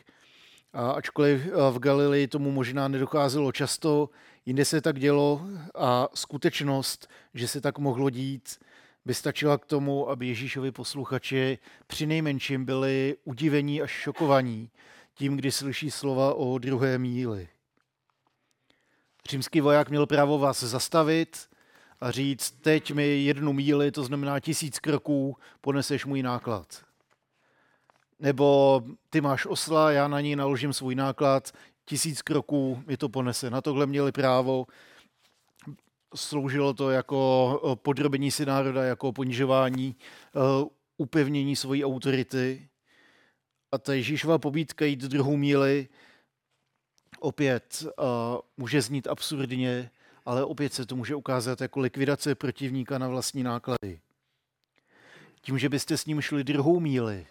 A 0.73 0.91
ačkoliv 0.91 1.47
v 1.71 1.79
Galilei 1.79 2.27
tomu 2.27 2.51
možná 2.51 2.89
nedocházelo 2.89 3.53
často, 3.53 4.11
jinde 4.47 4.65
se 4.65 4.81
tak 4.81 4.99
dělo 4.99 5.47
a 5.75 6.09
skutečnost, 6.15 7.11
že 7.35 7.49
se 7.49 7.61
tak 7.61 7.79
mohlo 7.79 8.11
dít, 8.11 8.59
by 9.05 9.15
stačila 9.15 9.59
k 9.59 9.67
tomu, 9.67 10.11
aby 10.11 10.27
Ježíšovi 10.27 10.73
posluchači 10.73 11.59
při 11.87 12.07
nejmenším 12.07 12.65
byli 12.65 13.17
udivení 13.25 13.83
až 13.83 13.91
šokovaní 13.91 14.71
tím, 15.15 15.37
kdy 15.37 15.53
slyší 15.53 15.91
slova 15.91 16.35
o 16.35 16.59
druhé 16.59 16.99
míli. 16.99 17.49
Římský 19.31 19.61
voják 19.61 19.91
měl 19.91 20.07
právo 20.07 20.39
vás 20.39 20.63
zastavit 20.63 21.49
a 22.01 22.11
říct, 22.11 22.51
teď 22.51 22.91
mi 22.91 23.07
jednu 23.07 23.53
míli, 23.53 23.91
to 23.91 24.05
znamená 24.05 24.41
tisíc 24.41 24.79
kroků, 24.79 25.37
poneseš 25.61 26.05
můj 26.05 26.23
náklad. 26.23 26.85
Nebo 28.21 28.83
ty 29.11 29.21
máš 29.21 29.47
osla, 29.47 29.93
já 29.93 30.09
na 30.09 30.21
ní 30.21 30.37
naložím 30.37 30.73
svůj 30.73 30.95
náklad, 30.95 31.53
tisíc 31.85 32.23
kroků 32.23 32.83
mi 32.87 32.97
to 32.97 33.09
ponese. 33.09 33.51
Na 33.51 33.61
tohle 33.61 33.87
měli 33.87 34.13
právo. 34.13 34.67
Sloužilo 36.15 36.75
to 36.75 36.91
jako 36.91 37.79
podrobení 37.83 38.31
si 38.31 38.47
národa, 38.47 38.85
jako 38.85 39.13
ponižování, 39.13 39.97
upevnění 40.97 41.57
svojí 41.57 41.85
autority. 41.85 42.69
A 43.75 43.79
ta 43.79 43.95
Ježíšova 43.95 44.39
pobídka 44.39 44.85
jít 44.85 45.01
druhou 45.01 45.37
míli 45.37 45.89
opět 47.21 47.85
uh, 47.85 48.05
může 48.57 48.83
znít 48.83 49.07
absurdně, 49.07 49.91
ale 50.25 50.45
opět 50.45 50.75
se 50.75 50.87
to 50.87 50.97
může 50.97 51.15
ukázat 51.15 51.61
jako 51.61 51.81
likvidace 51.81 52.35
protivníka 52.35 52.99
na 52.99 53.09
vlastní 53.09 53.43
náklady. 53.43 54.01
Tím, 55.41 55.59
že 55.59 55.69
byste 55.69 55.97
s 55.97 56.07
ním 56.07 56.21
šli 56.21 56.45
druhou 56.45 56.81
míli, 56.81 57.27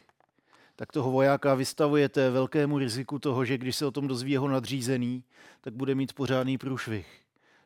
tak 0.75 0.91
toho 0.91 1.12
vojáka 1.12 1.55
vystavujete 1.55 2.29
velkému 2.29 2.77
riziku 2.77 3.19
toho, 3.19 3.45
že 3.45 3.57
když 3.57 3.75
se 3.75 3.85
o 3.85 3.91
tom 3.91 4.07
dozví 4.07 4.31
jeho 4.31 4.47
nadřízený, 4.47 5.23
tak 5.62 5.73
bude 5.73 5.95
mít 5.95 6.13
pořádný 6.13 6.57
průšvih. 6.57 7.21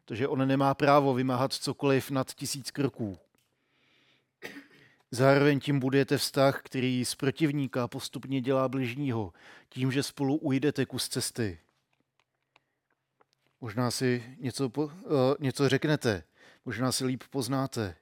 Protože 0.06 0.28
on 0.28 0.48
nemá 0.48 0.74
právo 0.74 1.14
vymáhat 1.14 1.54
cokoliv 1.54 2.12
nad 2.12 2.34
tisíc 2.34 2.72
kroků. 2.72 3.18
Zároveň 5.12 5.60
tím 5.60 5.80
budete 5.80 6.18
vztah, 6.18 6.62
který 6.64 7.06
z 7.06 7.16
protivníka 7.16 7.88
postupně 7.88 8.42
dělá 8.42 8.68
bližního, 8.68 9.34
tím, 9.70 9.92
že 9.92 10.04
spolu 10.04 10.36
ujdete 10.36 10.86
kus 10.86 11.10
cesty. 11.10 11.60
Možná 13.62 13.92
si 13.92 14.36
něco, 14.40 14.72
uh, 14.76 14.92
něco 15.40 15.70
řeknete, 15.70 16.24
možná 16.66 16.92
si 16.92 17.06
líp 17.06 17.24
poznáte. 17.30 17.96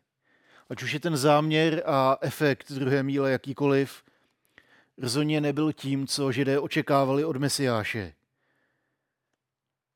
Ať 0.70 0.84
už 0.84 0.92
je 0.92 1.00
ten 1.00 1.18
záměr 1.18 1.84
a 1.86 2.18
efekt 2.22 2.72
druhé 2.72 3.04
míle 3.04 3.32
jakýkoliv, 3.32 4.04
rozhodně 4.98 5.42
nebyl 5.42 5.74
tím, 5.74 6.08
co 6.08 6.32
židé 6.32 6.60
očekávali 6.60 7.26
od 7.26 7.38
Mesiáše. 7.38 8.14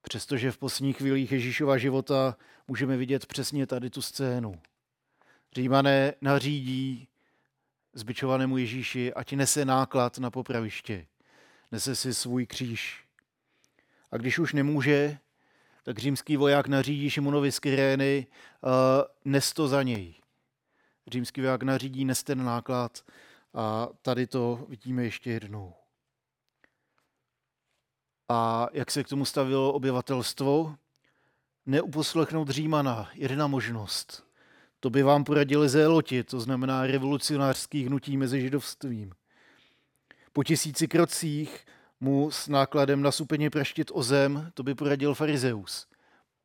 Přestože 0.02 0.52
v 0.52 0.58
posledních 0.58 0.98
chvílích 0.98 1.32
Ježíšova 1.32 1.78
života 1.78 2.38
můžeme 2.68 2.98
vidět 2.98 3.26
přesně 3.26 3.68
tady 3.68 3.90
tu 3.90 4.02
scénu. 4.02 4.62
Římané 5.54 6.14
nařídí 6.22 7.08
zbičovanému 7.94 8.58
Ježíši, 8.58 9.14
ať 9.14 9.34
nese 9.34 9.66
náklad 9.66 10.18
na 10.18 10.32
popraviště. 10.32 11.08
Nese 11.72 11.96
si 11.96 12.14
svůj 12.14 12.46
kříž. 12.46 13.06
A 14.12 14.18
když 14.18 14.40
už 14.40 14.54
nemůže, 14.54 15.18
tak 15.84 15.98
římský 15.98 16.38
voják 16.38 16.68
nařídí 16.68 17.10
Šimonovi 17.10 17.52
z 17.52 17.60
Kyrény, 17.60 18.28
uh, 18.62 18.72
nes 19.26 19.54
to 19.54 19.68
za 19.68 19.84
něj. 19.84 20.16
Římský 21.08 21.42
voják 21.42 21.64
nařídí, 21.64 22.06
nes 22.06 22.24
ten 22.24 22.44
náklad 22.44 23.06
a 23.54 23.88
tady 24.02 24.28
to 24.28 24.66
vidíme 24.70 25.04
ještě 25.04 25.32
jednou. 25.32 25.74
A 28.30 28.68
jak 28.74 28.92
se 28.92 29.04
k 29.04 29.08
tomu 29.08 29.26
stavilo 29.26 29.74
obyvatelstvo? 29.74 30.76
Neuposlechnout 31.66 32.50
Římana, 32.50 33.10
jedna 33.14 33.48
možnost. 33.48 34.29
To 34.80 34.90
by 34.90 35.04
vám 35.04 35.24
poradili 35.24 35.70
zéloti, 35.70 36.24
to 36.24 36.40
znamená 36.40 36.88
revolucionářských 36.88 37.88
hnutí 37.88 38.18
mezi 38.18 38.42
židovstvím. 38.42 39.12
Po 40.34 40.44
tisíci 40.44 40.88
krocích 40.88 41.66
mu 42.00 42.32
s 42.32 42.48
nákladem 42.48 43.02
na 43.02 43.12
supeně 43.12 43.50
praštit 43.50 43.92
o 43.94 44.04
zem, 44.04 44.52
to 44.54 44.64
by 44.64 44.76
poradil 44.76 45.14
farizeus. 45.14 45.88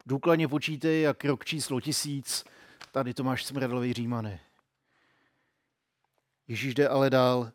Důkladně 0.07 0.49
počítej, 0.49 1.03
jak 1.03 1.19
krok 1.19 1.45
číslo 1.45 1.81
tisíc, 1.81 2.45
tady 2.93 3.15
to 3.15 3.25
máš 3.25 3.45
smradlový 3.45 3.93
římany. 3.93 4.41
Ježíš 6.49 6.75
jde 6.75 6.89
ale 6.89 7.11
dál, 7.11 7.53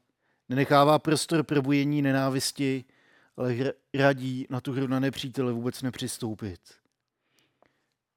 nenechává 0.49 0.99
prostor 0.99 1.43
pro 1.43 1.61
bujení 1.61 2.01
nenávisti, 2.01 2.85
ale 3.37 3.73
radí 3.93 4.47
na 4.49 4.61
tu 4.61 4.73
hru 4.73 4.87
na 4.87 4.99
nepřítele 4.99 5.53
vůbec 5.53 5.81
nepřistoupit. 5.81 6.78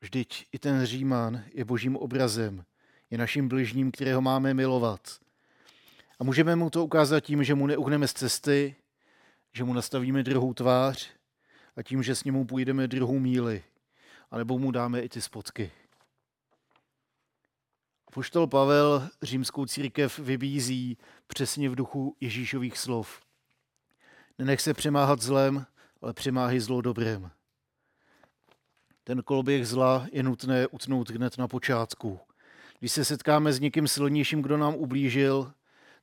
Vždyť 0.02 0.46
i 0.52 0.58
ten 0.58 0.86
Říman 0.86 1.44
je 1.54 1.64
božím 1.64 1.96
obrazem, 1.96 2.64
je 3.10 3.18
naším 3.18 3.48
bližním, 3.48 3.92
kterého 3.92 4.20
máme 4.20 4.54
milovat. 4.54 5.20
A 6.18 6.24
můžeme 6.24 6.56
mu 6.56 6.70
to 6.70 6.84
ukázat 6.84 7.20
tím, 7.20 7.44
že 7.44 7.54
mu 7.54 7.66
neuhneme 7.66 8.08
z 8.08 8.12
cesty, 8.12 8.76
že 9.52 9.64
mu 9.64 9.72
nastavíme 9.72 10.22
druhou 10.22 10.54
tvář 10.54 11.10
a 11.76 11.82
tím, 11.82 12.02
že 12.02 12.14
s 12.14 12.24
ním 12.24 12.46
půjdeme 12.46 12.88
druhou 12.88 13.18
míli, 13.18 13.64
anebo 14.30 14.58
mu 14.58 14.70
dáme 14.70 15.00
i 15.00 15.08
ty 15.08 15.20
spotky. 15.20 15.70
Poštol 18.12 18.46
Pavel 18.46 19.08
římskou 19.22 19.66
církev 19.66 20.18
vybízí 20.18 20.98
přesně 21.26 21.70
v 21.70 21.74
duchu 21.74 22.16
Ježíšových 22.20 22.78
slov. 22.78 23.20
Nenech 24.38 24.60
se 24.60 24.74
přemáhat 24.74 25.22
zlem, 25.22 25.66
ale 26.00 26.12
přemáhy 26.12 26.60
zlo 26.60 26.80
dobrem. 26.80 27.30
Ten 29.04 29.22
koloběh 29.22 29.68
zla 29.68 30.06
je 30.12 30.22
nutné 30.22 30.66
utnout 30.66 31.10
hned 31.10 31.38
na 31.38 31.48
počátku. 31.48 32.20
Když 32.78 32.92
se 32.92 33.04
setkáme 33.04 33.52
s 33.52 33.60
někým 33.60 33.88
silnějším, 33.88 34.42
kdo 34.42 34.56
nám 34.56 34.74
ublížil, 34.74 35.52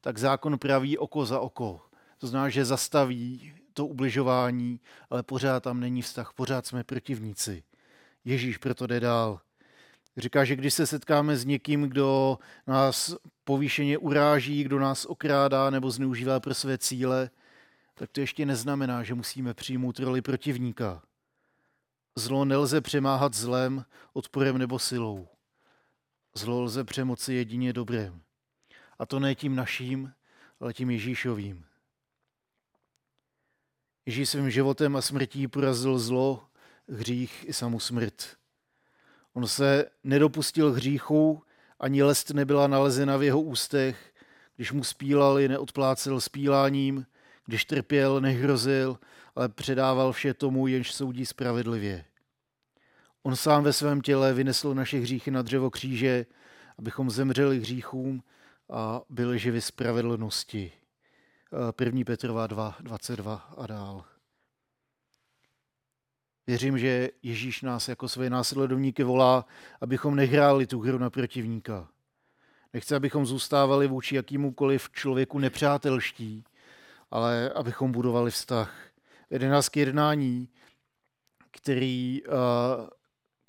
tak 0.02 0.18
zákon 0.18 0.58
praví 0.58 0.98
oko 0.98 1.26
za 1.26 1.40
oko. 1.40 1.82
To 2.18 2.28
znamená, 2.28 2.50
že 2.50 2.66
zastaví 2.66 3.54
to 3.74 3.86
ubližování, 3.86 4.80
ale 5.10 5.24
pořád 5.24 5.64
tam 5.64 5.80
není 5.80 6.02
vztah, 6.02 6.34
pořád 6.34 6.66
jsme 6.66 6.84
protivníci. 6.84 7.64
Ježíš 8.26 8.58
proto 8.58 8.88
jde 8.88 9.00
dál. 9.00 9.40
Říká, 10.18 10.46
že 10.46 10.56
když 10.56 10.74
se 10.74 10.88
setkáme 10.88 11.38
s 11.38 11.46
někým, 11.46 11.84
kdo 11.84 12.40
nás 12.68 13.16
povýšeně 13.44 13.98
uráží, 13.98 14.64
kdo 14.64 14.80
nás 14.80 15.06
okrádá 15.06 15.70
nebo 15.70 15.92
zneužívá 15.92 16.40
pro 16.40 16.54
své 16.54 16.78
cíle, 16.78 17.30
tak 17.96 18.12
to 18.12 18.20
ještě 18.20 18.46
neznamená, 18.46 19.04
že 19.04 19.14
musíme 19.14 19.54
přijmout 19.54 20.00
roli 20.00 20.22
protivníka. 20.22 21.02
Zlo 22.20 22.46
nelze 22.46 22.82
přemáhat 22.82 23.34
zlem, 23.34 23.86
odporem 24.14 24.58
nebo 24.58 24.80
silou. 24.80 25.28
Zlo 26.34 26.62
lze 26.62 26.84
přemoci 26.84 27.34
jedině 27.34 27.74
dobrem. 27.74 28.22
A 29.00 29.06
to 29.06 29.20
ne 29.20 29.36
tím 29.36 29.56
naším, 29.56 30.14
ale 30.60 30.74
tím 30.74 30.90
Ježíšovým. 30.90 31.66
Ježíš 34.06 34.30
svým 34.30 34.52
životem 34.52 34.96
a 34.96 35.02
smrtí 35.02 35.48
porazil 35.48 36.00
zlo, 36.00 36.44
hřích 36.90 37.46
i 37.48 37.54
samu 37.54 37.80
smrt. 37.80 38.38
On 39.34 39.48
se 39.48 39.86
nedopustil 40.04 40.72
hříchu, 40.72 41.44
ani 41.80 42.04
lest 42.04 42.30
nebyla 42.30 42.68
nalezena 42.68 43.18
v 43.18 43.24
jeho 43.24 43.42
ústech, 43.42 44.14
když 44.56 44.72
mu 44.72 44.84
spílali, 44.84 45.48
neodplácel 45.48 46.22
spíláním, 46.22 47.06
když 47.46 47.66
trpěl, 47.66 48.22
nehrozil, 48.22 49.00
ale 49.36 49.50
předával 49.50 50.12
vše 50.12 50.34
tomu, 50.34 50.68
jenž 50.68 50.94
soudí 50.94 51.26
spravedlivě. 51.26 52.06
On 53.24 53.36
sám 53.36 53.64
ve 53.64 53.74
svém 53.74 54.02
těle 54.02 54.34
vynesl 54.34 54.74
naše 54.74 55.00
hříchy 55.00 55.32
na 55.32 55.42
dřevo 55.42 55.70
kříže, 55.70 56.26
abychom 56.78 57.10
zemřeli 57.10 57.60
hříchům 57.60 58.24
a 58.70 59.02
byli 59.10 59.40
živi 59.40 59.62
spravedlnosti. 59.62 60.72
1. 61.80 62.02
Petrova 62.06 62.48
2, 62.48 62.76
22 62.80 63.36
a 63.58 63.68
dál. 63.68 64.06
Věřím, 66.48 66.78
že 66.78 67.10
Ježíš 67.24 67.62
nás 67.62 67.88
jako 67.88 68.10
své 68.10 68.30
následovníky 68.30 69.04
volá, 69.04 69.46
abychom 69.82 70.16
nehráli 70.16 70.68
tu 70.68 70.80
hru 70.80 70.98
na 70.98 71.10
protivníka. 71.10 71.90
Nechce, 72.74 72.96
abychom 72.96 73.26
zůstávali 73.26 73.88
vůči 73.88 74.16
jakýmukoliv 74.16 74.90
člověku 74.92 75.40
nepřátelští, 75.40 76.44
ale 77.12 77.50
abychom 77.50 77.92
budovali 77.92 78.32
vztah. 78.32 78.74
Vede 79.30 79.50
nás 79.50 79.70
k 79.70 79.78
jednání, 79.78 80.50
který, 81.52 82.22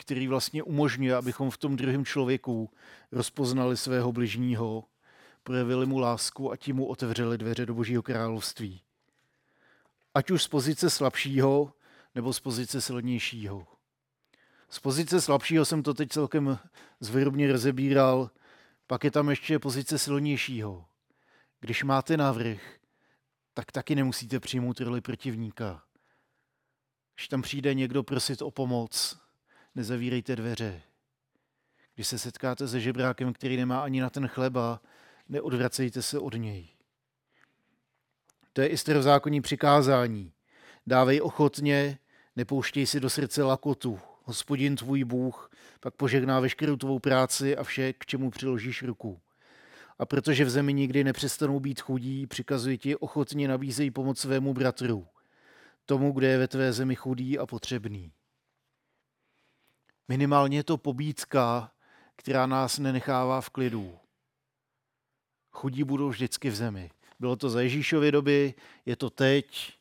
který 0.00 0.28
vlastně 0.28 0.62
umožňuje, 0.62 1.16
abychom 1.16 1.50
v 1.50 1.58
tom 1.58 1.76
druhém 1.76 2.04
člověku 2.04 2.70
rozpoznali 3.12 3.76
svého 3.76 4.12
bližního, 4.12 4.84
projevili 5.42 5.86
mu 5.86 5.98
lásku 5.98 6.52
a 6.52 6.56
tím 6.56 6.76
mu 6.76 6.86
otevřeli 6.86 7.38
dveře 7.38 7.66
do 7.66 7.74
Božího 7.74 8.02
království. 8.02 8.82
Ať 10.14 10.30
už 10.30 10.42
z 10.42 10.48
pozice 10.48 10.90
slabšího, 10.90 11.72
nebo 12.14 12.32
z 12.32 12.40
pozice 12.40 12.80
silnějšího. 12.80 13.66
Z 14.70 14.78
pozice 14.78 15.20
slabšího 15.20 15.64
jsem 15.64 15.82
to 15.82 15.94
teď 15.94 16.08
celkem 16.08 16.58
zvyrobně 17.00 17.52
rozebíral, 17.52 18.30
pak 18.86 19.04
je 19.04 19.10
tam 19.10 19.30
ještě 19.30 19.58
pozice 19.58 19.98
silnějšího. 19.98 20.84
Když 21.60 21.84
máte 21.84 22.16
návrh, 22.16 22.76
tak 23.54 23.72
taky 23.72 23.94
nemusíte 23.94 24.40
přijmout 24.40 24.80
roli 24.80 25.00
protivníka. 25.00 25.82
Když 27.14 27.28
tam 27.28 27.42
přijde 27.42 27.74
někdo 27.74 28.02
prosit 28.02 28.42
o 28.42 28.50
pomoc, 28.50 29.20
nezavírejte 29.74 30.36
dveře. 30.36 30.82
Když 31.94 32.08
se 32.08 32.18
setkáte 32.18 32.68
se 32.68 32.80
žebrákem, 32.80 33.32
který 33.32 33.56
nemá 33.56 33.80
ani 33.80 34.00
na 34.00 34.10
ten 34.10 34.28
chleba, 34.28 34.80
neodvracejte 35.28 36.02
se 36.02 36.18
od 36.18 36.34
něj. 36.34 36.68
To 38.52 38.60
je 38.60 38.66
i 38.66 38.78
starozákonní 38.78 39.40
přikázání. 39.40 40.32
Dávej 40.86 41.20
ochotně, 41.22 41.98
nepouštěj 42.36 42.86
si 42.86 43.00
do 43.00 43.10
srdce 43.10 43.42
lakotu. 43.42 44.00
Hospodin 44.24 44.76
tvůj 44.76 45.04
Bůh 45.04 45.50
pak 45.80 45.94
požehná 45.94 46.40
veškerou 46.40 46.76
tvou 46.76 46.98
práci 46.98 47.56
a 47.56 47.62
vše, 47.62 47.92
k 47.92 48.06
čemu 48.06 48.30
přiložíš 48.30 48.82
ruku. 48.82 49.20
A 49.98 50.06
protože 50.06 50.44
v 50.44 50.50
zemi 50.50 50.72
nikdy 50.72 51.04
nepřestanou 51.04 51.60
být 51.60 51.80
chudí, 51.80 52.26
přikazuji 52.26 52.78
ti 52.78 52.96
ochotně 52.96 53.48
nabízej 53.48 53.90
pomoc 53.90 54.18
svému 54.18 54.54
bratru, 54.54 55.06
tomu, 55.86 56.12
kde 56.12 56.28
je 56.28 56.38
ve 56.38 56.48
tvé 56.48 56.72
zemi 56.72 56.94
chudý 56.96 57.38
a 57.38 57.46
potřebný. 57.46 58.12
Minimálně 60.10 60.64
to 60.64 60.78
pobídka, 60.78 61.72
která 62.16 62.46
nás 62.46 62.78
nenechává 62.78 63.40
v 63.40 63.50
klidu. 63.50 63.98
Chudí 65.52 65.84
budou 65.84 66.08
vždycky 66.08 66.50
v 66.50 66.54
zemi. 66.54 66.90
Bylo 67.20 67.36
to 67.36 67.50
za 67.50 67.60
Ježíšovy 67.60 68.12
doby, 68.12 68.54
je 68.86 68.96
to 68.96 69.10
teď. 69.10 69.72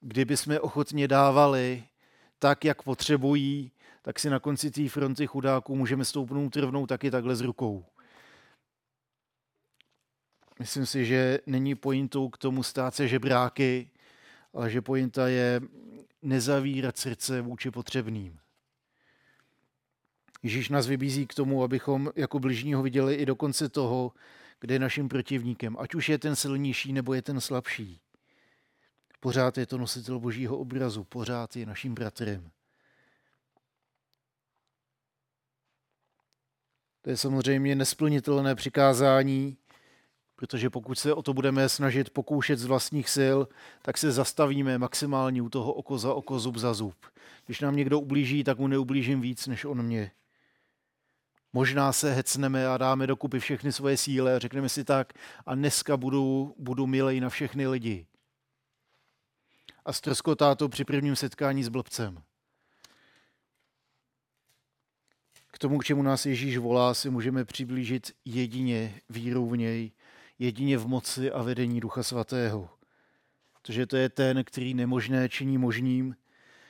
Kdyby 0.00 0.36
jsme 0.36 0.60
ochotně 0.60 1.08
dávali 1.08 1.84
tak, 2.38 2.64
jak 2.64 2.82
potřebují, 2.82 3.72
tak 4.02 4.18
si 4.18 4.30
na 4.30 4.40
konci 4.40 4.70
té 4.70 4.88
fronty 4.88 5.26
chudáků 5.26 5.76
můžeme 5.76 6.04
stoupnout 6.04 6.56
rovnou 6.56 6.86
taky 6.86 7.10
takhle 7.10 7.36
z 7.36 7.40
rukou. 7.40 7.84
Myslím 10.58 10.86
si, 10.86 11.06
že 11.06 11.38
není 11.46 11.74
pointou 11.74 12.28
k 12.28 12.38
tomu 12.38 12.62
stát 12.62 12.94
se 12.94 13.08
žebráky, 13.08 13.90
ale 14.52 14.70
že 14.70 14.82
pointa 14.82 15.28
je 15.28 15.60
nezavírat 16.22 16.98
srdce 16.98 17.40
vůči 17.40 17.70
potřebným. 17.70 18.38
Ježíš 20.42 20.68
nás 20.68 20.86
vybízí 20.86 21.26
k 21.26 21.34
tomu, 21.34 21.64
abychom 21.64 22.12
jako 22.16 22.38
bližního 22.38 22.82
viděli 22.82 23.14
i 23.14 23.26
do 23.26 23.36
konce 23.36 23.68
toho, 23.68 24.12
kde 24.60 24.74
je 24.74 24.78
naším 24.78 25.08
protivníkem, 25.08 25.76
ať 25.78 25.94
už 25.94 26.08
je 26.08 26.18
ten 26.18 26.36
silnější 26.36 26.92
nebo 26.92 27.14
je 27.14 27.22
ten 27.22 27.40
slabší. 27.40 28.00
Pořád 29.20 29.58
je 29.58 29.66
to 29.66 29.78
nositel 29.78 30.20
božího 30.20 30.58
obrazu, 30.58 31.04
pořád 31.04 31.56
je 31.56 31.66
naším 31.66 31.94
bratrem. 31.94 32.50
To 37.02 37.10
je 37.10 37.16
samozřejmě 37.16 37.74
nesplnitelné 37.74 38.54
přikázání, 38.54 39.56
protože 40.42 40.70
pokud 40.70 40.98
se 40.98 41.14
o 41.14 41.22
to 41.22 41.34
budeme 41.34 41.68
snažit 41.68 42.10
pokoušet 42.10 42.58
z 42.58 42.64
vlastních 42.64 43.08
sil, 43.16 43.38
tak 43.82 43.98
se 43.98 44.12
zastavíme 44.12 44.78
maximálně 44.78 45.42
u 45.42 45.48
toho 45.48 45.72
oko 45.72 45.98
za 45.98 46.14
oko, 46.14 46.38
zub 46.38 46.56
za 46.56 46.74
zub. 46.74 47.06
Když 47.46 47.60
nám 47.60 47.76
někdo 47.76 48.00
ublíží, 48.00 48.44
tak 48.44 48.58
mu 48.58 48.66
neublížím 48.66 49.20
víc, 49.20 49.46
než 49.46 49.64
on 49.64 49.82
mě. 49.82 50.10
Možná 51.52 51.92
se 51.92 52.14
hecneme 52.14 52.66
a 52.66 52.78
dáme 52.78 53.06
dokupy 53.06 53.40
všechny 53.40 53.72
svoje 53.72 53.96
síly 53.96 54.32
a 54.32 54.38
řekneme 54.38 54.68
si 54.68 54.84
tak, 54.84 55.12
a 55.46 55.54
dneska 55.54 55.96
budu, 55.96 56.54
budu 56.58 56.86
milej 56.86 57.20
na 57.20 57.28
všechny 57.28 57.66
lidi. 57.66 58.06
A 59.84 59.92
ztroskotá 59.92 60.54
to 60.54 60.68
při 60.68 60.84
prvním 60.84 61.16
setkání 61.16 61.64
s 61.64 61.68
blbcem. 61.68 62.22
K 65.52 65.58
tomu, 65.58 65.78
k 65.78 65.84
čemu 65.84 66.02
nás 66.02 66.26
Ježíš 66.26 66.56
volá, 66.56 66.94
si 66.94 67.10
můžeme 67.10 67.44
přiblížit 67.44 68.12
jedině 68.24 69.00
vírou 69.08 69.48
v 69.48 69.56
něj, 69.56 69.92
jedině 70.42 70.78
v 70.78 70.86
moci 70.86 71.32
a 71.32 71.42
vedení 71.42 71.80
Ducha 71.80 72.02
Svatého. 72.02 72.70
Protože 73.52 73.86
to 73.86 73.96
je 73.96 74.08
ten, 74.08 74.44
který 74.44 74.74
nemožné 74.74 75.28
činí 75.28 75.58
možným, 75.58 76.16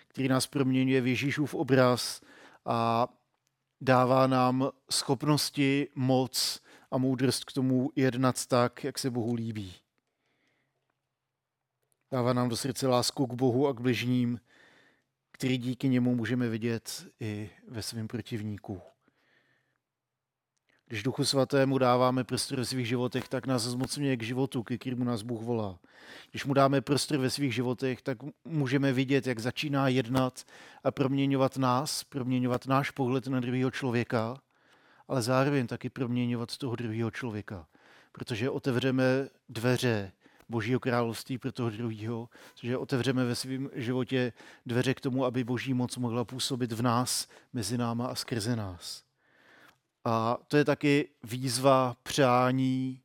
který 0.09 0.29
nás 0.29 0.47
proměňuje 0.47 1.01
v 1.01 1.07
Ježíšův 1.07 1.55
obraz 1.55 2.21
a 2.65 3.09
dává 3.81 4.27
nám 4.27 4.71
schopnosti, 4.91 5.89
moc 5.95 6.61
a 6.91 6.99
moudrost 6.99 7.45
k 7.45 7.53
tomu 7.53 7.91
jednat 7.97 8.47
tak, 8.47 8.85
jak 8.85 8.99
se 8.99 9.11
Bohu 9.11 9.35
líbí. 9.35 9.75
Dává 12.11 12.33
nám 12.33 12.49
do 12.49 12.57
srdce 12.57 12.87
lásku 12.87 13.27
k 13.27 13.35
Bohu 13.35 13.69
a 13.69 13.73
k 13.73 13.81
bližním, 13.81 14.41
který 15.31 15.59
díky 15.59 15.89
němu 15.89 16.15
můžeme 16.15 16.49
vidět 16.49 17.07
i 17.21 17.51
ve 17.69 17.83
svém 17.83 18.09
protivníku. 18.09 18.92
Když 20.93 21.03
Duchu 21.03 21.25
Svatému 21.25 21.79
dáváme 21.79 22.25
prostor 22.25 22.59
ve 22.59 22.65
svých 22.65 22.89
životech, 22.89 23.29
tak 23.29 23.47
nás 23.47 23.63
zmocňuje 23.63 24.17
k 24.17 24.23
životu, 24.23 24.63
ke 24.63 24.79
kterému 24.79 25.05
nás 25.05 25.23
Bůh 25.23 25.43
volá. 25.43 25.79
Když 26.31 26.45
mu 26.45 26.55
dáme 26.55 26.81
prostor 26.81 27.19
ve 27.19 27.31
svých 27.31 27.55
životech, 27.55 28.03
tak 28.03 28.19
můžeme 28.45 28.93
vidět, 28.93 29.27
jak 29.27 29.39
začíná 29.39 29.89
jednat 29.89 30.45
a 30.85 30.91
proměňovat 30.91 31.57
nás, 31.57 32.05
proměňovat 32.05 32.67
náš 32.67 32.91
pohled 32.91 33.27
na 33.27 33.41
druhého 33.41 33.71
člověka, 33.71 34.41
ale 35.09 35.23
zároveň 35.23 35.67
taky 35.67 35.91
proměňovat 35.91 36.57
toho 36.57 36.77
druhého 36.77 37.11
člověka. 37.11 37.67
Protože 38.13 38.51
otevřeme 38.51 39.29
dveře 39.49 40.13
Božího 40.49 40.81
království 40.81 41.39
pro 41.39 41.53
toho 41.53 41.71
druhého, 41.71 42.29
protože 42.55 42.79
otevřeme 42.79 43.25
ve 43.25 43.35
svém 43.35 43.71
životě 43.75 44.33
dveře 44.67 44.95
k 44.95 45.01
tomu, 45.01 45.25
aby 45.25 45.45
Boží 45.45 45.75
moc 45.75 45.97
mohla 45.97 46.25
působit 46.25 46.73
v 46.73 46.83
nás, 46.83 47.29
mezi 47.53 47.79
náma 47.79 48.07
a 48.07 48.15
skrze 48.15 48.57
nás. 48.57 49.12
A 50.05 50.39
to 50.49 50.57
je 50.57 50.65
taky 50.65 51.09
výzva, 51.23 51.97
přání 52.03 53.01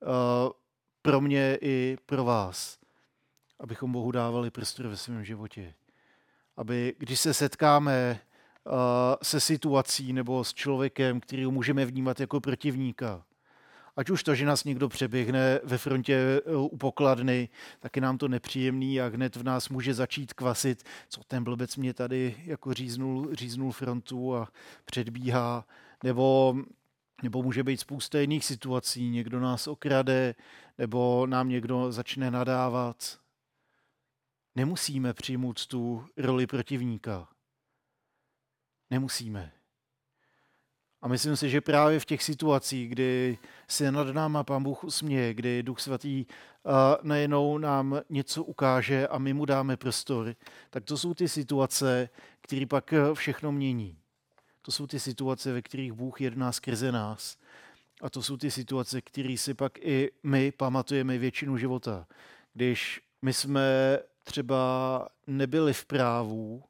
uh, 0.00 0.52
pro 1.02 1.20
mě 1.20 1.58
i 1.60 1.96
pro 2.06 2.24
vás, 2.24 2.78
abychom 3.60 3.92
Bohu 3.92 4.10
dávali 4.10 4.50
prostor 4.50 4.86
ve 4.86 4.96
svém 4.96 5.24
životě. 5.24 5.74
Aby, 6.56 6.94
když 6.98 7.20
se 7.20 7.34
setkáme 7.34 8.20
uh, 8.64 8.72
se 9.22 9.40
situací 9.40 10.12
nebo 10.12 10.44
s 10.44 10.54
člověkem, 10.54 11.20
který 11.20 11.46
můžeme 11.46 11.86
vnímat 11.86 12.20
jako 12.20 12.40
protivníka, 12.40 13.24
ať 13.96 14.10
už 14.10 14.22
to, 14.22 14.34
že 14.34 14.46
nás 14.46 14.64
někdo 14.64 14.88
přeběhne 14.88 15.60
ve 15.64 15.78
frontě 15.78 16.14
eh, 16.16 16.56
u 16.56 16.76
pokladny, 16.76 17.48
tak 17.80 17.96
je 17.96 18.02
nám 18.02 18.18
to 18.18 18.28
nepříjemný 18.28 19.00
a 19.00 19.08
hned 19.08 19.36
v 19.36 19.42
nás 19.42 19.68
může 19.68 19.94
začít 19.94 20.32
kvasit, 20.32 20.84
co 21.08 21.20
ten 21.24 21.44
blbec 21.44 21.76
mě 21.76 21.94
tady 21.94 22.36
jako 22.44 22.74
říznul, 22.74 23.28
říznul 23.32 23.72
frontu 23.72 24.36
a 24.36 24.48
předbíhá 24.84 25.64
nebo, 26.04 26.56
nebo 27.22 27.42
může 27.42 27.64
být 27.64 27.80
spousta 27.80 28.18
jiných 28.18 28.44
situací. 28.44 29.10
Někdo 29.10 29.40
nás 29.40 29.66
okrade, 29.66 30.34
nebo 30.78 31.26
nám 31.26 31.48
někdo 31.48 31.92
začne 31.92 32.30
nadávat. 32.30 33.18
Nemusíme 34.54 35.14
přijmout 35.14 35.66
tu 35.66 36.06
roli 36.16 36.46
protivníka. 36.46 37.28
Nemusíme. 38.90 39.52
A 41.02 41.08
myslím 41.08 41.36
si, 41.36 41.50
že 41.50 41.60
právě 41.60 42.00
v 42.00 42.04
těch 42.04 42.22
situacích, 42.22 42.88
kdy 42.88 43.38
se 43.68 43.92
nad 43.92 44.08
náma 44.08 44.44
Pán 44.44 44.62
Bůh 44.62 44.84
usměje, 44.84 45.34
kdy 45.34 45.62
Duch 45.62 45.80
Svatý 45.80 46.26
uh, 46.26 46.72
najednou 47.02 47.58
nám 47.58 48.00
něco 48.10 48.44
ukáže 48.44 49.08
a 49.08 49.18
my 49.18 49.32
mu 49.32 49.44
dáme 49.44 49.76
prostor, 49.76 50.34
tak 50.70 50.84
to 50.84 50.98
jsou 50.98 51.14
ty 51.14 51.28
situace, 51.28 52.08
které 52.40 52.66
pak 52.66 52.94
všechno 53.14 53.52
mění. 53.52 53.98
To 54.66 54.72
jsou 54.72 54.86
ty 54.86 55.00
situace, 55.00 55.52
ve 55.52 55.62
kterých 55.62 55.92
Bůh 55.92 56.20
jedná 56.20 56.52
skrze 56.52 56.92
nás. 56.92 57.38
A 58.02 58.10
to 58.10 58.22
jsou 58.22 58.36
ty 58.36 58.50
situace, 58.50 59.00
které 59.00 59.36
si 59.38 59.54
pak 59.54 59.78
i 59.78 60.10
my 60.22 60.52
pamatujeme 60.52 61.18
většinu 61.18 61.56
života. 61.56 62.06
Když 62.54 63.00
my 63.22 63.32
jsme 63.32 63.98
třeba 64.24 65.08
nebyli 65.26 65.72
v 65.72 65.84
právu 65.84 66.64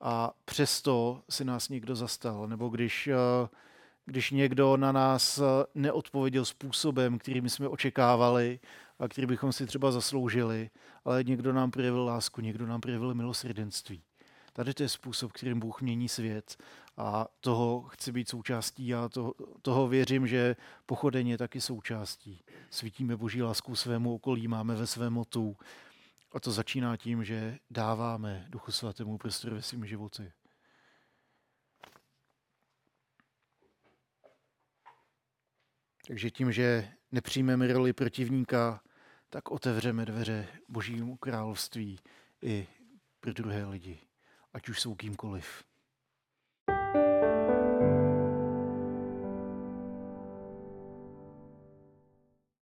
a 0.00 0.32
přesto 0.44 1.22
si 1.30 1.44
nás 1.44 1.68
někdo 1.68 1.94
zastal, 1.94 2.48
nebo 2.48 2.68
když, 2.68 3.06
eh, 3.06 3.48
když 4.04 4.30
někdo 4.30 4.76
na 4.76 4.92
nás 4.92 5.40
neodpověděl 5.74 6.44
způsobem, 6.44 7.18
kterým 7.18 7.48
jsme 7.48 7.68
očekávali 7.68 8.60
a 8.98 9.08
který 9.08 9.26
bychom 9.26 9.52
si 9.52 9.66
třeba 9.66 9.92
zasloužili, 9.92 10.70
ale 11.04 11.24
někdo 11.24 11.52
nám 11.52 11.70
projevil 11.70 12.04
lásku, 12.04 12.40
někdo 12.40 12.66
nám 12.66 12.80
projevil 12.80 13.14
milosrdenství 13.14 14.02
Tady 14.58 14.74
to 14.74 14.82
je 14.82 14.88
způsob, 14.88 15.32
kterým 15.32 15.60
Bůh 15.60 15.82
mění 15.82 16.08
svět 16.08 16.62
a 16.96 17.26
toho 17.40 17.82
chci 17.82 18.12
být 18.12 18.28
součástí 18.28 18.94
a 18.94 19.08
to, 19.08 19.34
toho 19.62 19.88
věřím, 19.88 20.26
že 20.26 20.56
pochodeně 20.86 21.38
taky 21.38 21.60
součástí. 21.60 22.44
Svítíme 22.70 23.16
Boží 23.16 23.42
lásku 23.42 23.76
svému 23.76 24.14
okolí, 24.14 24.48
máme 24.48 24.74
ve 24.74 24.86
svém 24.86 25.12
motu 25.12 25.56
a 26.32 26.40
to 26.40 26.52
začíná 26.52 26.96
tím, 26.96 27.24
že 27.24 27.58
dáváme 27.70 28.46
Duchu 28.48 28.72
Svatému 28.72 29.18
prostor 29.18 29.54
ve 29.54 29.62
svém 29.62 29.86
životě. 29.86 30.32
Takže 36.06 36.30
tím, 36.30 36.52
že 36.52 36.92
nepřijmeme 37.12 37.72
roli 37.72 37.92
protivníka, 37.92 38.80
tak 39.30 39.50
otevřeme 39.50 40.06
dveře 40.06 40.48
Božímu 40.68 41.16
království 41.16 42.00
i 42.42 42.68
pro 43.20 43.32
druhé 43.32 43.64
lidi, 43.64 44.07
ať 44.52 44.68
už 44.68 44.80
jsou 44.80 44.94
kýmkoliv. 44.94 45.64